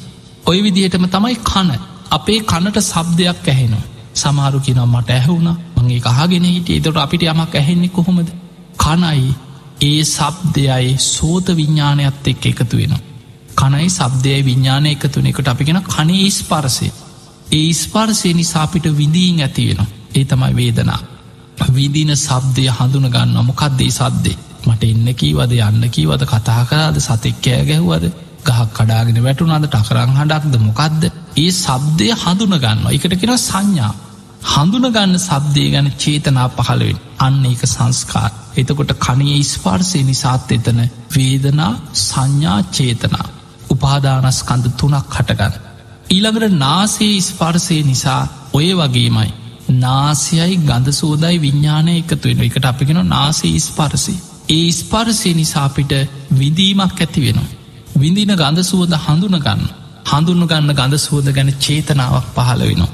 ඔය 0.47 0.59
විදිහටම 0.63 1.07
තමයි 1.07 1.37
කන. 1.43 1.71
අපේ 2.11 2.41
කනට 2.43 2.79
සබ්දයක් 2.83 3.49
ඇහෙනවා. 3.49 3.85
සමහරු 4.15 4.61
කිනම් 4.61 4.83
මට 4.89 5.11
ඇහුුණ. 5.11 5.51
මගේ 5.77 6.01
කහගෙන 6.01 6.45
හිට 6.47 6.71
එතට 6.71 6.97
අපිට 6.99 7.23
යමක් 7.25 7.55
ඇහෙන්නේ 7.55 7.89
කොහොමද? 7.91 8.31
කනයි 8.79 9.35
ඒ 9.81 10.03
සබ්දයයි 10.07 10.97
සෝත 10.99 11.47
විඤ්ඥානයත් 11.51 12.27
එක් 12.27 12.47
එකතු 12.47 12.77
වෙන 12.77 12.95
කනයි 13.57 13.89
සබ්දය 13.91 14.35
විඤ්ඥානය 14.41 14.91
එකතුන 14.91 15.27
එකට 15.27 15.49
අපිගෙන 15.49 15.81
කනේ 15.85 16.31
ස්පර්සය 16.31 16.89
ඒ 17.53 17.73
ස්පර්සය 17.75 18.33
නිසාපිට 18.33 18.87
විඳීන් 18.93 19.41
ඇති 19.41 19.65
වෙන 19.69 19.81
ඒ 20.15 20.25
තමයි 20.25 20.53
වේදනා. 20.55 21.01
විදින 21.69 22.13
සබ්දය 22.17 22.65
හඳුනගන්න 22.71 23.37
මොකක්දේ 23.43 23.91
සද්දේ? 23.91 24.37
මට 24.65 24.83
එන්න 24.85 25.09
කීවද 25.15 25.55
යන්න 25.59 25.87
කීවද 25.89 26.25
කතා 26.25 26.65
කරාද 26.65 27.01
සතෙක් 27.01 27.41
කෑ 27.41 27.65
ගැහ්වද 27.65 28.05
ගහක් 28.43 28.69
කඩාගෙන 28.75 29.23
වැටුනාද 29.23 29.67
ටකරං 29.67 30.15
හඩක්ද 30.17 30.61
මොකක්ද 30.61 31.09
ඒ 31.37 31.51
සබ්දය 31.55 32.11
හඳුනගන්න 32.17 32.87
එකට 32.91 33.17
කෙන 33.17 33.35
සංඥා. 33.39 33.93
හඳුනගන්න 34.49 35.17
සබ්දය 35.19 35.65
ගැන 35.71 35.91
චේතනා 35.97 36.49
පහළවෙන් 36.51 37.03
අන්න 37.19 37.43
ඒක 37.45 37.65
සංස්කාර. 37.67 38.31
එතකොට 38.57 38.95
කනයේ 38.99 39.43
ස්පාර්සය 39.45 40.05
නිසාත් 40.05 40.53
එතන 40.53 40.81
වේදනා 41.11 41.73
සංඥා 42.03 42.61
චේතනා. 42.71 43.27
උපාදානස්කන්ද 43.71 44.73
තුනක් 44.77 45.17
හටගන්න 45.17 45.71
ඊළඟට 46.11 46.55
නාසේ 46.57 47.17
ස්පර්සය 47.23 47.77
නිසා 47.83 48.23
ඔය 48.53 48.69
වගේමයි. 48.75 49.31
නාසයයි 49.77 50.57
ගඳ 50.63 50.93
සෝදයි 50.93 51.37
විඤ්ඥානය 51.39 51.95
එකතු 51.97 52.25
වෙන 52.25 52.43
එකට 52.43 52.65
අපිගෙන 52.65 53.01
නාසේ 53.09 53.59
ස්පර්සි 53.61 54.17
ඒ 54.51 54.71
ස්පර්සය 54.73 55.31
නිසාපිට 55.35 55.93
විදීමක් 56.33 56.99
ඇති 56.99 57.21
වෙනවා. 57.21 57.51
විඳින 57.97 58.33
ගඳ 58.35 58.63
සුවද 58.63 58.95
හඳුනගන්න 58.99 59.63
හඳුන්න 60.07 60.47
ගන්න 60.47 60.75
ගඳ 60.75 60.99
සුවද 60.99 61.29
ගැන 61.33 61.53
චේතනාවක් 61.59 62.27
පහළ 62.37 62.63
වෙනවා. 62.63 62.91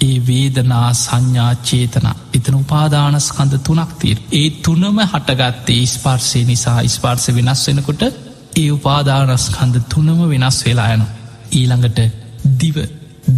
ඒ 0.00 0.16
වේදනා 0.22 0.88
සංඥා 0.94 1.52
චේතන. 1.62 2.08
එතන 2.34 2.54
උපාදානස්කඳ 2.54 3.54
තුනක් 3.60 3.92
තීර. 3.98 4.18
ඒ 4.32 4.48
තුනම 4.60 4.98
හටගත්තේ 5.04 5.82
ස්පර්සය 5.86 6.44
නිසා. 6.44 6.78
ස්පර්ස 6.88 7.26
වෙනස් 7.30 7.66
වෙනකොට 7.68 8.02
ඒ 8.56 8.70
උපාදානස්කන්ද 8.70 9.76
තුනම 9.88 10.22
වෙනස් 10.26 10.58
වෙලා 10.64 10.92
යන. 10.94 11.04
ඊළඟට 11.52 11.98
දිව. 12.60 12.76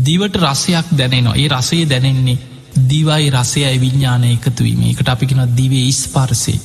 දිවට 0.04 0.36
රසයක් 0.42 0.86
දැනෙනවා. 0.92 1.36
ඒ 1.36 1.48
රසය 1.50 1.84
දැනෙන්නේ 1.86 2.38
දිවයි 2.84 3.30
රසයයි 3.32 3.76
විඤ්ඥානය 3.76 4.30
එකතුවීම 4.30 4.82
එකට 4.86 5.08
අපිකෙන 5.08 5.42
දිවේ 5.52 5.92
ස්පර්සේ. 5.94 6.58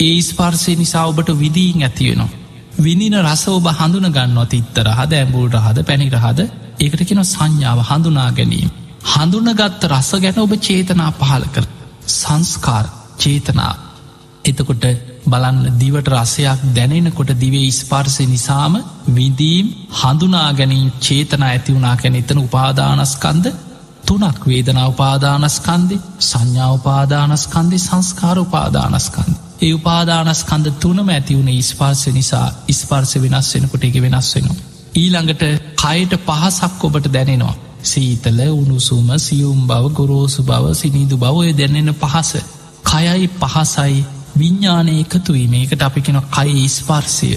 ඒ 0.00 0.18
ස්පර්සය 0.22 0.76
නිසා 0.76 1.06
ඔබට 1.06 1.30
විදීන් 1.36 1.82
ඇතිවෙනවා. 1.82 2.36
විනින 2.78 3.16
රස 3.20 3.44
ඔබ 3.50 3.66
හඳුන 3.72 4.08
ගන්න 4.10 4.38
තිත්තර 4.46 4.88
හද 4.90 5.12
ඇඹුල්ට 5.14 5.58
හද 5.58 5.84
පැණිරහද 5.84 6.40
ඒකට 6.78 7.02
කෙන 7.04 7.24
සංඥාව 7.24 7.80
හඳුනා 7.84 8.30
ගැනීම. 8.32 8.70
හඳුනගත්ත 9.08 9.84
රස 9.88 10.10
ගැන 10.18 10.38
ඔබ 10.38 10.54
චේතනා 10.60 11.10
පහල 11.14 11.44
කර 11.50 11.66
සංස්කාර 12.14 12.86
චේතනා 13.18 13.74
එතකොට 14.44 14.84
බලන්න 15.26 15.78
දිවට 15.78 16.08
රසයක් 16.12 16.60
දැනෙනකොට 16.72 17.30
දිවේ 17.36 17.70
ස්පර්සය 17.72 18.24
නිසාම 18.26 18.74
විදීම් 19.10 19.66
හඳුනා 20.00 20.50
ගැනීම් 20.54 20.90
චේතනා 21.00 21.48
ඇතිවුණනා 21.48 21.96
කැන 21.96 22.16
එතන 22.16 22.40
උපාදානස්කන්ද 22.40 23.46
තුනක් 24.06 24.46
වේදනා 24.46 24.86
උපාදානස්කන්දි 24.88 26.00
සංඥා 26.20 26.72
උපාදානස්කන්දි 26.72 27.78
සංස්කාර 27.78 28.38
උපාදානස්කන්ද. 28.38 29.32
ඒ 29.62 29.72
උපාදානස්කන්ද 29.74 30.66
තුනම 30.80 31.08
ඇතිවුණ 31.08 31.48
ඉස්පාර්ස 31.50 32.02
නිසා 32.08 32.46
ඉස්පර්ස 32.68 33.12
වෙනස් 33.16 33.54
වෙනකොට 33.54 33.84
එක 33.84 33.96
වෙනස් 34.02 34.34
වෙනවා. 34.34 34.56
ඊළඟට 34.94 35.42
කයට 35.76 36.12
පහසක් 36.26 36.84
ඔබට 36.84 37.12
දැනෙනවා. 37.12 37.56
සීතල 37.84 38.40
උණුසුම 38.52 39.08
සියුම් 39.18 39.66
බව 39.66 39.92
ගොරෝසු 39.92 40.42
බව 40.42 40.74
සිනිදු 40.74 41.16
බවය 41.16 41.52
දැනෙන 41.54 41.94
පහස. 41.94 42.32
කයයි 42.84 43.28
පහසයි 43.36 44.04
විඤ්ඥානය 44.36 44.92
එකතුවීම 45.00 45.54
ඒකට 45.54 45.82
අපි 45.82 46.00
කෙන 46.02 46.20
කයි 46.30 46.68
ස්පර්සය. 46.70 47.30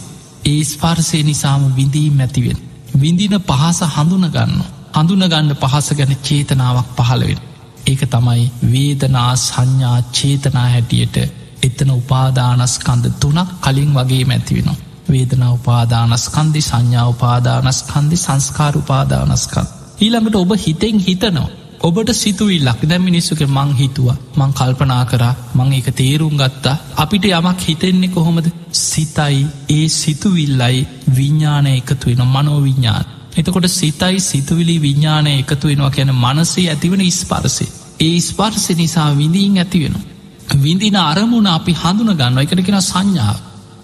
ඒ 0.45 0.63
ස්පර්සය 0.65 1.23
නිසාම 1.23 1.63
විඳීම් 1.75 2.19
ඇතිවෙන්. 2.19 2.59
විඳින 2.95 3.35
පහස 3.41 3.79
හඳුනගන්න. 3.87 4.61
හඳුනගන්න 4.93 5.55
පහස 5.55 5.87
ගැන 5.93 6.13
චේතනාවක් 6.19 6.89
පහළවෙන්. 6.97 7.39
ඒක 7.87 8.01
තමයි 8.07 8.43
වේදනා 8.71 9.31
සංඥා 9.37 9.97
චේතනා 10.11 10.67
හැටියට 10.67 11.17
එතන 11.61 11.91
උපාදානස්කන්ද 11.91 13.05
තුනක් 13.15 13.49
කලින් 13.61 13.93
වගේ 13.93 14.25
මැතිවෙනවා. 14.25 14.81
වේදනා 15.09 15.51
උපාදානස්කන්දි 15.53 16.61
සංඥා 16.61 17.07
උපාදානස්කන්දි 17.07 18.17
සංස්කාර 18.17 18.77
උපාදානස්කන්. 18.77 19.67
ඊළඟට 19.99 20.35
ඔබ 20.35 20.51
හිතෙන් 20.57 20.99
හිතනවා. 20.99 21.49
ඔබට 21.81 22.09
සිතුවයි 22.13 22.59
ලක් 22.59 22.81
දැම් 22.83 23.03
මිනිස්සුක 23.03 23.39
මං 23.47 23.71
හිතුව 23.75 24.09
මං 24.35 24.51
කල්පනා 24.53 25.03
කරා 25.05 25.33
මං 25.55 25.71
එක 25.73 25.87
තේරුම් 25.93 26.35
ගත්තා 26.37 26.75
අපිට 26.95 27.25
යමක් 27.29 27.61
හිතෙන්නේ 27.61 28.09
කොහොමද 28.09 28.47
සිතයි 28.81 29.39
ඒ 29.69 29.87
සිතුවිල්ලයි 29.91 30.87
විඤ්ඥානය 31.15 31.71
එකතු 31.71 32.09
වෙන 32.09 32.23
මනෝ 32.27 32.59
විඤ්ඥාන 32.61 33.09
එතකොට 33.33 33.67
සිතයි 33.71 34.19
සිතුවිලි 34.21 34.75
විඤ්ඥානය 34.79 35.31
එකතු 35.35 35.65
වෙනවා 35.67 35.91
කියන 35.91 36.11
මනසේ 36.15 36.67
ඇතිවන 36.69 37.03
ස්පර්සේ 37.11 37.69
ඒ 37.99 38.17
ස්පර්සි 38.21 38.73
නිසා 38.75 39.09
විඳීන් 39.15 39.57
ඇතිවෙන 39.57 39.95
විඳින 40.57 40.97
අරමුණ 41.01 41.47
අපි 41.49 41.73
හඳුන 41.75 42.13
ගන්න 42.15 42.39
එකට 42.39 42.63
කෙන 42.63 42.81
සංඥාව 42.81 43.39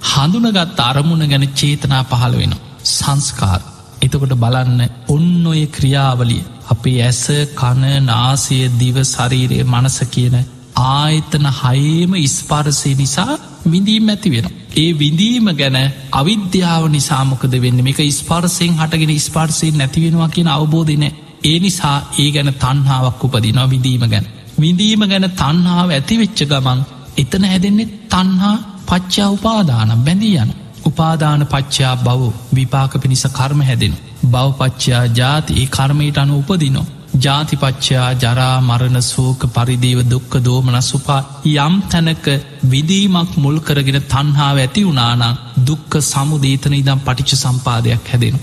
හඳුනගත් 0.06 0.80
අරමුණ 0.82 1.24
ගැන 1.26 1.46
චේතනා 1.54 2.04
පහළ 2.04 2.36
වෙන 2.36 2.54
සංස්කාර. 2.86 3.62
එතකොට 4.02 4.34
බලන්න 4.36 4.82
ඔන්න 5.08 5.46
ඔය 5.46 5.64
ක්‍රියාවලිය. 5.68 6.44
අපේ 6.70 7.00
ඇස 7.02 7.24
කණ 7.56 8.06
නාසය 8.06 8.58
දිව 8.78 8.98
ශරීරය 9.06 9.60
මනස 9.64 9.98
කියන 10.08 10.36
ආයතන 10.84 11.48
හයේම 11.56 12.14
ඉස්පාරසය 12.20 12.92
නිසා 12.96 13.34
විඳීම් 13.66 14.10
ඇති 14.10 14.30
වෙන. 14.32 14.48
ඒ 14.76 14.90
විඳීම 14.94 15.48
ගැන 15.54 15.78
අවිද්‍යාව 16.14 16.84
නිසාමකද 16.88 17.54
වෙන්න 17.58 17.80
මේක 17.82 18.02
ස්පාර්සයෙන් 18.14 18.74
හටගෙන 18.76 19.14
ස්පාර්සයෙන් 19.20 19.78
නැතිවෙනවා 19.78 20.30
කියන 20.30 20.50
අවබෝධන 20.50 21.06
ඒ 21.44 21.58
නිසා 21.60 21.98
ඒ 22.18 22.30
ගැන 22.32 22.52
තන්හාාවක් 22.56 23.24
උපදිනවා 23.24 23.68
විඳීම 23.68 24.06
ගැන. 24.06 24.26
විඳීම 24.58 25.02
ගැන 25.06 25.28
තන්හාාව 25.34 25.90
ඇතිවෙච්ච 25.92 26.40
ගමන් 26.46 26.80
එතන 27.18 27.44
හැදෙන්නේ 27.46 27.94
තන්හා 28.08 28.56
පච්චා 28.86 29.30
උපාදාන 29.30 29.90
බැඳී 30.00 30.36
යන. 30.38 30.52
උපාදාන 30.86 31.42
පච්චා 31.46 31.96
බව 31.98 32.22
විපාක 32.54 32.94
පිණිස 32.98 33.26
කර්ම 33.30 33.62
හැදෙන. 33.62 33.96
බවපච්චා 34.26 35.04
ජාති 35.14 35.52
ඒ 35.56 35.68
කර්මයට 35.70 36.18
අනු 36.18 36.40
උපදිනෝ. 36.40 36.88
ජාතිපච්චා 37.18 38.08
ජරා 38.16 38.56
මරණ 38.62 39.04
සෝක 39.04 39.42
පරිදේව 39.50 40.00
දුක්ක 40.06 40.34
දෝමන 40.40 40.78
සුපා 40.82 41.22
යම් 41.58 41.76
තැනක 41.86 42.28
විදීමක් 42.66 43.32
මුල් 43.38 43.58
කරගෙන 43.60 44.00
තන්හාාව 44.06 44.58
ඇති 44.58 44.84
වුනානා 44.84 45.34
දුක්ක 45.68 45.94
සමුදේතන 46.04 46.74
ඉදම් 46.74 47.00
පටිච්ච 47.00 47.32
සම්පාදයක් 47.38 48.08
හැදෙන. 48.08 48.38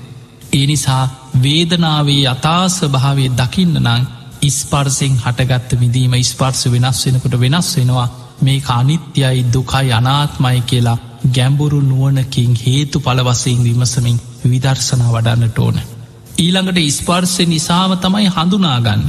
ඒ 0.52 0.66
නිසා 0.66 1.04
වේදනාවේ 1.42 2.24
අතාස 2.26 2.76
භාවේ 2.88 3.30
දකින්න 3.32 3.80
නං 3.84 4.04
ඉස්පර්සිෙන් 4.42 5.16
හටගත්ත 5.18 5.80
විදීම 5.80 6.14
ඉස්පර්ස 6.16 6.60
වෙනස් 6.66 7.00
වෙනකොට 7.06 7.40
වෙනස් 7.40 7.70
වෙනවා 7.76 8.08
මේ 8.40 8.60
අනිත්‍යයි 8.70 9.40
දුකයි 9.48 9.88
අනාත්මයි 9.92 10.60
කියලා 10.62 11.02
ගැම්බුරු 11.30 11.80
නුවනකින් 11.82 12.54
හේතු 12.56 13.00
පලවසයෙන් 13.00 13.64
විමසමින් 13.64 14.22
විදර්ශනා 14.44 15.12
වඩන්නට 15.12 15.58
ඕන. 15.58 15.78
ඊළඟට 16.36 16.78
ඉස්පර්සය 16.82 17.44
නිසාම 17.46 17.92
තමයි 17.96 18.28
හඳුනාගන්න 18.28 19.02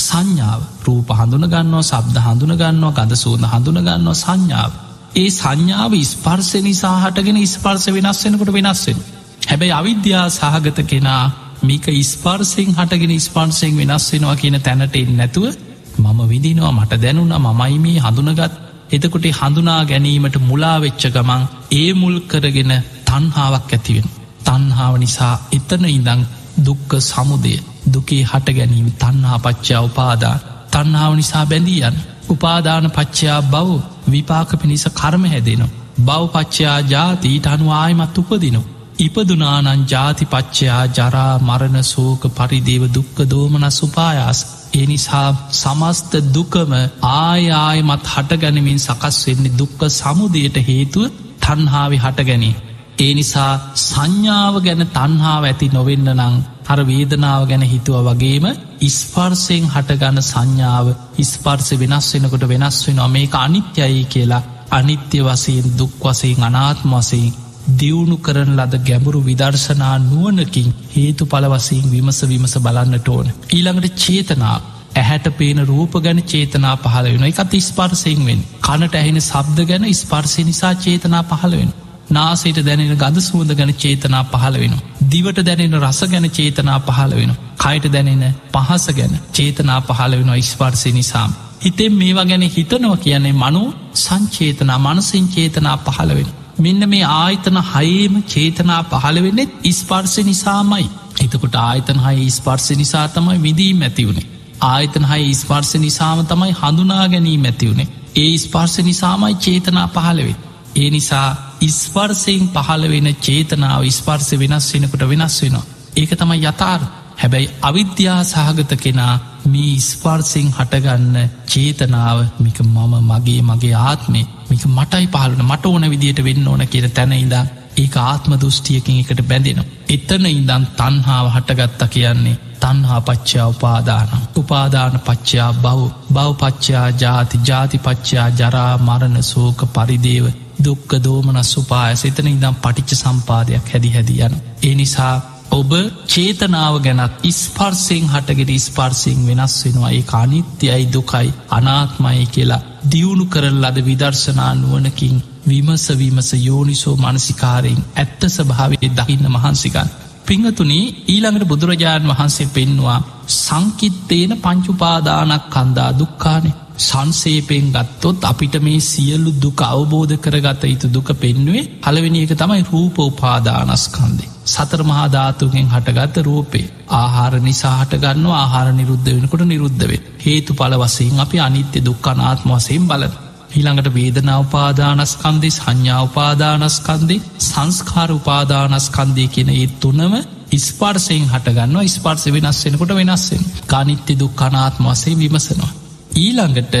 සංඥාව 0.00 0.60
රූප 0.84 1.10
හඳුනගන්නවා 1.12 1.82
සබ්ද 1.82 2.16
හඳුනගන්නවා 2.18 2.92
ගද 2.98 3.12
සූන 3.14 3.44
හඳුනගන්නවා 3.44 4.14
සංඥාව. 4.16 4.72
ඒ 5.14 5.30
සංඥාව 5.30 5.92
ස්පර්සය 6.04 6.58
නිසා 6.60 6.96
හටගෙන 7.00 7.38
ස්පර්ස 7.46 7.86
වෙනස් 7.88 8.20
වෙනකොට 8.24 8.52
වෙනස් 8.52 8.82
වෙන. 8.86 8.98
හැබැයි 9.42 9.72
අවිද්‍යා 9.72 10.24
සහගත 10.30 10.78
කෙනා 10.84 11.24
මේක 11.62 11.86
ඉස්පර්සිං 11.94 12.70
හටගෙන 12.72 13.14
ස්පන්සෙන් 13.18 13.76
වෙනස් 13.76 14.06
වෙනවා 14.12 14.36
කියන 14.36 14.56
තැනට 14.60 14.96
එන්න 14.96 15.12
නැතුව 15.16 15.54
මම 15.98 16.20
විදිනවා 16.28 16.72
මට 16.72 16.92
දැනුන 16.96 17.34
මමයි 17.38 17.78
මේ 17.78 17.98
හඳුනගත් 17.98 18.52
එතකොට 18.90 19.26
හඳුනා 19.32 19.80
ගැනීමට 19.84 20.36
මුලාවෙච්ච 20.42 21.02
ගමන් 21.08 21.42
ඒ 21.72 21.90
මුල් 21.94 22.16
කරගෙන 22.22 22.72
තන්හාාවක් 23.04 23.70
ඇතිවෙන. 23.70 24.06
තන්හාාව 24.40 24.94
නිසා 24.98 25.34
එතන 25.52 25.84
ඉඳං 25.90 26.22
දුක්ක 26.60 26.90
සමුදය 27.00 27.54
දුකේ 27.92 28.22
හට 28.24 28.56
ගැනීම 28.56 28.88
තන්හා 28.98 29.38
පච්චා 29.38 29.82
උපාදා 29.82 30.36
තන්හාාව 30.72 31.14
නිසා 31.16 31.44
බැඳීයන් 31.46 31.96
උපාදාන 32.28 32.86
පච්චයා 32.90 33.40
බව 33.44 33.68
විපාක 34.08 34.50
පිණිස 34.56 34.84
කර්ම 34.92 35.24
හැදෙනවා. 35.26 35.74
බවපච්චයා 35.98 36.78
ජාතීට 36.86 37.46
අනු 37.46 37.66
ආයමත් 37.72 38.18
උපදිනු. 38.18 38.62
ඉපදුනානන් 38.98 39.82
ජාතිපච්චයා 39.84 40.84
ජරා 40.88 41.34
මරණ 41.40 41.84
සෝක 41.84 42.22
පරිදේව 42.30 42.82
දුක්ක 42.94 43.18
දෝමන 43.30 43.66
සුපායාස් 43.70 44.40
එනිසා 44.74 45.28
සමස්ත 45.52 46.12
දුකම 46.34 46.72
ආයායමත් 47.12 48.10
හටගැනමින් 48.14 48.80
සකස් 48.80 49.18
වෙන්නේ 49.26 49.56
දුක්ක 49.58 49.80
සමුදයට 49.90 50.56
හේතුව 50.68 51.12
තන්හාාවි 51.40 51.98
හටගැනී. 51.98 52.56
ඒ 53.00 53.12
නිසා 53.14 53.52
සංඥාව 53.80 54.54
ගැන 54.60 54.82
තන්හාාව 54.88 55.44
ඇති 55.44 55.68
නොවෙන්න 55.68 56.08
නං 56.12 56.34
හර 56.66 56.80
වේදනාව 56.84 57.42
ගැන 57.48 57.64
හිතුව 57.64 58.08
වගේම 58.08 58.46
ඉස්පර්සයෙන් 58.80 59.64
හටගන්න 59.66 60.24
සංඥාව 60.24 60.88
ඉස්පර්ස 61.18 61.68
වෙනස් 61.74 62.08
වෙනකොට 62.14 62.44
වෙනස් 62.46 62.80
වෙන 62.86 63.00
මේක 63.10 63.36
අනිත්‍යයි 63.38 64.02
කියලා. 64.06 64.42
අනිත්‍ය 64.70 65.20
වසයෙන් 65.20 65.70
දුක් 65.78 65.94
වසයෙන් 66.02 66.42
අනාත්ම 66.42 66.92
වසයෙන් 66.94 67.32
දියුණු 67.74 68.16
කරන 68.18 68.52
ලද 68.56 68.74
ගැඹුරු 68.82 69.20
විදර්ශනා 69.22 69.96
නුවනකින් 70.02 70.70
හේතු 70.90 71.26
පලවසයෙන් 71.26 71.86
විමස 71.88 72.20
විමස 72.24 72.54
බලන්නට 72.58 73.08
ඕන. 73.08 73.26
ඊළඟට 73.50 73.98
චේතනා. 73.98 74.56
ඇහැට 74.94 75.26
පේන 75.34 75.60
රූප 75.66 75.92
ගැන 76.00 76.20
චේතනා 76.24 76.74
පහල 76.78 77.06
වෙන 77.08 77.26
එකත් 77.26 77.54
ස්පර්සයෙන් 77.64 78.24
වෙන් 78.26 78.40
කනට 78.60 78.94
ඇහෙන 78.96 79.20
සබ්ද 79.22 79.66
ගැන 79.66 79.94
ස්පර්සය 79.96 80.44
නිසා 80.44 80.74
චේතනා 80.76 81.22
පහළ 81.24 81.56
වෙන. 81.56 81.72
නාසේට 82.10 82.58
දැනෙන 82.62 82.96
ගද 82.96 83.22
සුවඳ 83.22 83.54
ගැන 83.54 83.72
චේතනා 83.74 84.24
පහළ 84.26 84.56
වෙන. 84.56 84.74
දිවට 85.10 85.40
දැනෙන 85.42 85.76
රස 85.80 86.00
ගැන 86.06 86.30
චේතනා 86.30 86.78
පහළ 86.80 87.14
වෙන. 87.14 87.32
කයිට 87.58 87.86
දැනෙන 87.88 88.24
පහස 88.52 88.86
ගැන 88.92 89.14
චේතනා 89.32 89.80
පහළ 89.82 90.18
වෙන 90.18 90.34
ඉස්පර්සය 90.36 90.92
නිසාම්. 90.92 91.36
හිතෙන් 91.60 91.94
මේවා 91.94 92.26
ගැන 92.26 92.46
හිතනව 92.48 92.96
කියන්නේ 92.98 93.34
මනු 93.34 93.64
සංචේතනා 93.96 94.78
මනසින් 94.80 95.28
චේතනා 95.28 95.76
පහළ 95.80 96.14
වෙන. 96.14 96.32
මෙන්න 96.58 96.88
මේ 96.88 97.04
ආයතන 97.14 97.60
හයේම 97.66 98.16
චේතනා 98.26 98.82
පහළ 98.84 99.22
වෙන්නෙත් 99.22 99.52
ඉස්පර්සය 99.64 100.22
නිසාමයි. 100.24 100.90
එතකොට 101.20 101.56
ආයතන 101.60 101.98
හය 102.00 102.30
ස්පර්සය 102.30 102.74
නිසා 102.76 103.06
තමයි 103.10 103.38
විදී 103.38 103.72
මැතිවුණේ. 103.74 104.28
ආයතන 104.64 105.04
හය 105.04 105.22
ස්පර්සය 105.34 105.78
නිසාම 105.78 106.26
තමයි 106.26 106.52
හඳුනා 106.54 107.08
ගැනීම 107.08 107.44
ඇතිවුණේ. 107.44 107.88
ඒ 108.16 108.38
ස්පර්ස 108.38 108.78
නිසාමයි 108.80 109.34
චේතනා 109.36 109.88
පහළවෙේ. 109.88 110.36
ඒ 110.76 110.90
නිසා 110.90 111.28
ඉස්පර්සයෙන් 111.60 112.44
පහළ 112.50 112.84
වෙන 112.88 113.08
චේතනාව 113.18 113.82
ඉස්පර්ස 113.84 114.30
වෙනස් 114.34 114.66
වෙනකොට 114.72 115.04
වෙනස් 115.06 115.36
වෙනවා. 115.40 115.68
ඒක 115.96 116.12
තමයි 116.14 116.40
යථාර් 116.44 116.80
හැබැයි 117.16 117.52
අවිද්‍යා 117.62 118.18
සහගත 118.24 118.72
කෙනා 118.78 119.14
මේ 119.46 119.70
ඉස්පර්සිං 119.74 120.48
හටගන්න 120.50 121.16
චේතනාව 121.46 122.18
මික 122.38 122.58
මම 122.64 122.94
මගේ 123.10 123.40
මගේ 123.44 123.74
ආත්මේ 123.82 124.26
මික 124.50 124.62
මටයි 124.68 125.06
පහලන 125.08 125.42
මට 125.44 125.64
ඕන 125.66 125.90
විදියට 125.90 126.22
වෙන්න 126.22 126.48
ඕන 126.48 126.62
කියර 126.66 126.86
තැන 126.90 127.12
ඉදා 127.14 127.44
ඒක 127.76 127.96
ආත්ම 127.98 128.32
දෘෂ්ටියකින් 128.34 129.00
එකට 129.00 129.20
බැඳෙනවා. 129.24 129.70
එතන 129.88 130.24
ඉඳන් 130.28 130.64
තන්හාාව 130.74 131.28
හටගත්ත 131.30 131.82
කියන්නේ 131.88 132.36
තන්හා 132.60 133.00
පච්චා 133.02 133.48
උපාදාන 133.48 134.08
උපාදාන 134.36 135.00
පච්චා 135.00 135.50
බව් 135.54 135.80
බවපච්චා 136.14 136.86
ජාති 136.96 137.40
ජාතිපච්චා 137.44 138.28
ජරා 138.32 138.72
මරණ 138.78 139.22
සෝක 139.24 139.60
පරිදේව 139.74 140.26
දුක්ක 140.60 140.90
දෝමනස් 141.00 141.52
උපායස 141.56 142.02
එතන 142.04 142.28
ඉදම් 142.28 142.56
පටිච්ච 142.62 142.96
සම්පාදයක් 142.96 143.70
හැදි 143.72 143.90
හැදි 143.90 144.16
යන. 144.20 144.34
ඒ 144.62 144.74
නිසා 144.74 145.14
ඔබ 145.52 145.72
චේතනාව 146.06 146.74
ගැනත් 146.78 147.24
ඉස්පර්සිං 147.24 148.04
හටගෙන 148.06 148.52
ස්පර්සිං 148.58 149.18
වෙනස් 149.26 149.54
වෙනවා 149.64 149.92
ඒ 149.92 150.04
අනිත්‍යයි 150.14 150.84
දුකයි 150.88 151.32
අනාත්මයි 151.50 152.26
කියලා 152.26 152.62
දියුණු 152.90 153.24
කරන 153.26 153.56
ලද 153.62 153.78
විදර්ශනා 153.84 154.52
නුවනකින් 154.56 155.16
විමස 155.46 155.86
විමස 155.94 156.30
යෝනිසෝ 156.40 156.96
මනසිකාරයෙන් 156.96 157.82
ඇත්ත 157.96 158.22
ස්භාවේ 158.28 158.90
දකින්න 158.90 159.26
මහන්සිකන්. 159.28 159.90
පිංහතුනි 160.26 160.80
ඊළඟට 161.08 161.48
බුදුරජාණන් 161.48 162.10
වහන්සේ 162.10 162.48
පෙන්වා 162.48 162.98
සංකිත්තේන 163.36 164.32
පංචුපාදානක් 164.38 165.46
කන්දා 165.48 165.90
දුක්කානේ 165.98 166.58
සංසේපයෙන් 166.80 167.68
ගත්තොත් 167.70 168.24
අපිට 168.24 168.54
මේ 168.60 168.80
සියල්ලු 168.82 169.30
දුක 169.36 169.60
අවබෝධ 169.64 170.14
කරගත 170.18 170.62
යුතු 170.64 170.88
දුක 170.88 171.08
පෙන්නුවේ 171.16 171.64
හලවෙනි 171.82 172.22
එක 172.22 172.34
තමයි 172.34 172.62
රූප 172.64 172.98
උපාදානස්කන්දේ. 173.00 174.30
සතර 174.46 174.82
මහාධාතුගෙන් 174.82 175.68
හටගත්ත 175.68 176.22
රූපේ 176.22 176.66
ආහාර 176.92 177.34
නිසාහට 177.40 177.92
ගන්න 177.96 178.26
ආහාර 178.34 178.68
නිරුද්ධ 178.72 179.08
වෙනකොට 179.08 179.44
නිරුද්ධවේ. 179.46 180.00
හේතු 180.20 180.54
පල 180.54 180.74
වසයෙන් 180.76 181.20
අපි 181.20 181.38
අනිත්‍ය 181.40 181.78
දුක්කනාත්ම 181.80 182.48
වසයෙන් 182.52 182.86
බලන. 182.86 183.14
හිළඟට 183.50 183.94
වේදනා 183.94 184.38
උපාදානස්කන්දේ 184.38 185.52
සංඥා 185.52 186.00
උපාදානස්කන්දේ 186.02 187.20
සංස්කාර 187.40 188.10
උපාදානස්කන්දය 188.12 189.26
කියන 189.28 189.50
ඒ 189.50 189.66
තුනම 189.78 190.14
ඉස්පර්සයෙන් 190.52 191.26
හටගන්න 191.26 191.88
ස්පර්ස 191.88 192.24
වෙනස් 192.28 192.64
වෙනකොට 192.64 192.94
වෙනස්සෙන් 192.94 193.44
කානිත්‍ය 193.66 194.18
දුක්කනාත්ම 194.18 194.84
වසේ 194.86 195.18
විමසනවා. 195.18 195.72
ඊළඟට 196.16 196.74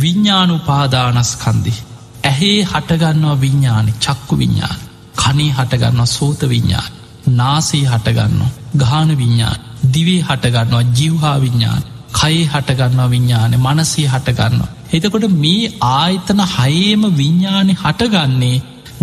විඤ්ඥානුපාදානස්කන්දි. 0.00 1.72
ඇහේ 2.24 2.58
හටගන්නවා 2.64 3.40
විඤ්ඥාන 3.40 3.88
චක්කු 4.00 4.38
විඤ්ඥාන 4.38 4.78
කනේ 5.16 5.50
හටගන්නවා 5.50 6.06
සෝත 6.08 6.40
විඤ්ඥාන 6.44 6.92
නාසේ 7.32 7.84
හටගන්නවා 7.84 8.50
ගාන 8.76 9.18
විඤ්ඥාන 9.18 9.60
දිවේ 9.92 10.22
හටගන්නවා 10.22 10.82
ජිව්හා 10.94 11.40
විඤ්ඥාන 11.40 11.82
කයේ 12.12 12.44
හටගන්නවා 12.44 13.10
විඤ්ඥාන 13.10 13.58
මනසේ 13.58 14.08
හටගන්නවා. 14.08 14.74
එතකොට 14.92 15.26
මේ 15.36 15.72
ආයතන 15.80 16.40
හයේම 16.48 17.02
විඤ්ඥානය 17.16 17.74
හටගන්නේ 17.74 18.62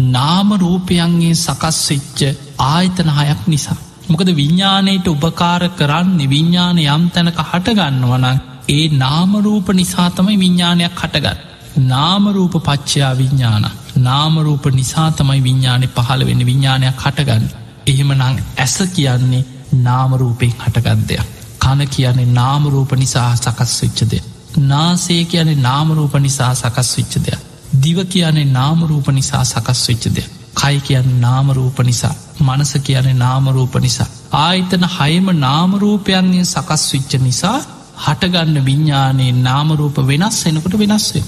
නාමරූපයන්ගේ 0.09 1.35
සකස්වෙච්ච 1.37 2.19
ආයතන 2.59 3.09
හයක් 3.09 3.43
නිසා. 3.47 3.77
මොකද 4.07 4.29
විඤ්ඥානයට 4.31 5.07
උපකාර 5.07 5.63
කරන්නේ 5.71 6.29
විඤ්ඥාන 6.29 6.79
යම් 6.87 7.03
තැනක 7.09 7.39
හටගන්නවනක් 7.43 8.52
ඒ 8.69 8.87
නාමරූප 8.97 9.67
නිසාතමයි 9.71 10.37
විඤ්ඥානයක් 10.39 10.99
හටගත්. 11.01 11.39
නාමරූප 11.85 12.53
පච්චයා 12.63 13.13
විඤ්ඥාන 13.17 13.65
නාමරූප 13.97 14.65
නිසාතමයි 14.71 15.43
විඤ්ඥානය 15.43 15.87
පහළ 15.87 16.25
වෙන 16.25 16.45
විඤ්ඥානයක් 16.45 17.01
හටගන්න. 17.05 17.45
එහෙම 17.87 18.11
නං 18.13 18.37
ඇස 18.57 18.75
කියන්නේ 18.93 19.45
නාමරූපයෙන් 19.79 20.53
හටගත්දයක්. 20.59 21.25
කන 21.59 21.87
කියන්නේ 21.87 22.29
නාමරූප 22.31 22.91
නිසා 22.93 23.35
සකස් 23.35 23.73
වෙච්චද. 23.81 24.13
නාසේ 24.57 25.25
කියන්නේ 25.25 25.55
නාමරූප 25.61 26.15
නිසා 26.19 26.53
සකස් 26.55 26.97
වෙච්ච 26.97 27.13
දෙයක්. 27.19 27.41
දිව 27.83 27.99
කියන්නේ 28.07 28.51
නාමරූප 28.51 29.07
නිසා 29.09 29.43
සකස් 29.45 29.87
වෙච්ච 29.87 30.05
දෙයක්. 30.15 30.29
කයි 30.55 30.79
කියන්න 30.79 31.21
නාමරූප 31.21 31.79
නිසා 31.81 32.15
මනස 32.39 32.73
කියන්නේ 32.83 33.13
නාමරූප 33.15 33.75
නිසා. 33.77 34.09
ආයිතන 34.33 34.85
හයම 34.89 35.27
නාමරූපයන්ගෙන් 35.37 36.45
සකස් 36.45 36.83
විච්ච 36.93 37.13
නිසා 37.21 37.59
හටගන්න 37.97 38.65
විඤ්ඥානයේ 38.65 39.31
නාමරූප 39.39 39.97
වෙනස් 40.07 40.39
එනකොට 40.45 40.77
වෙනස්වේ. 40.79 41.23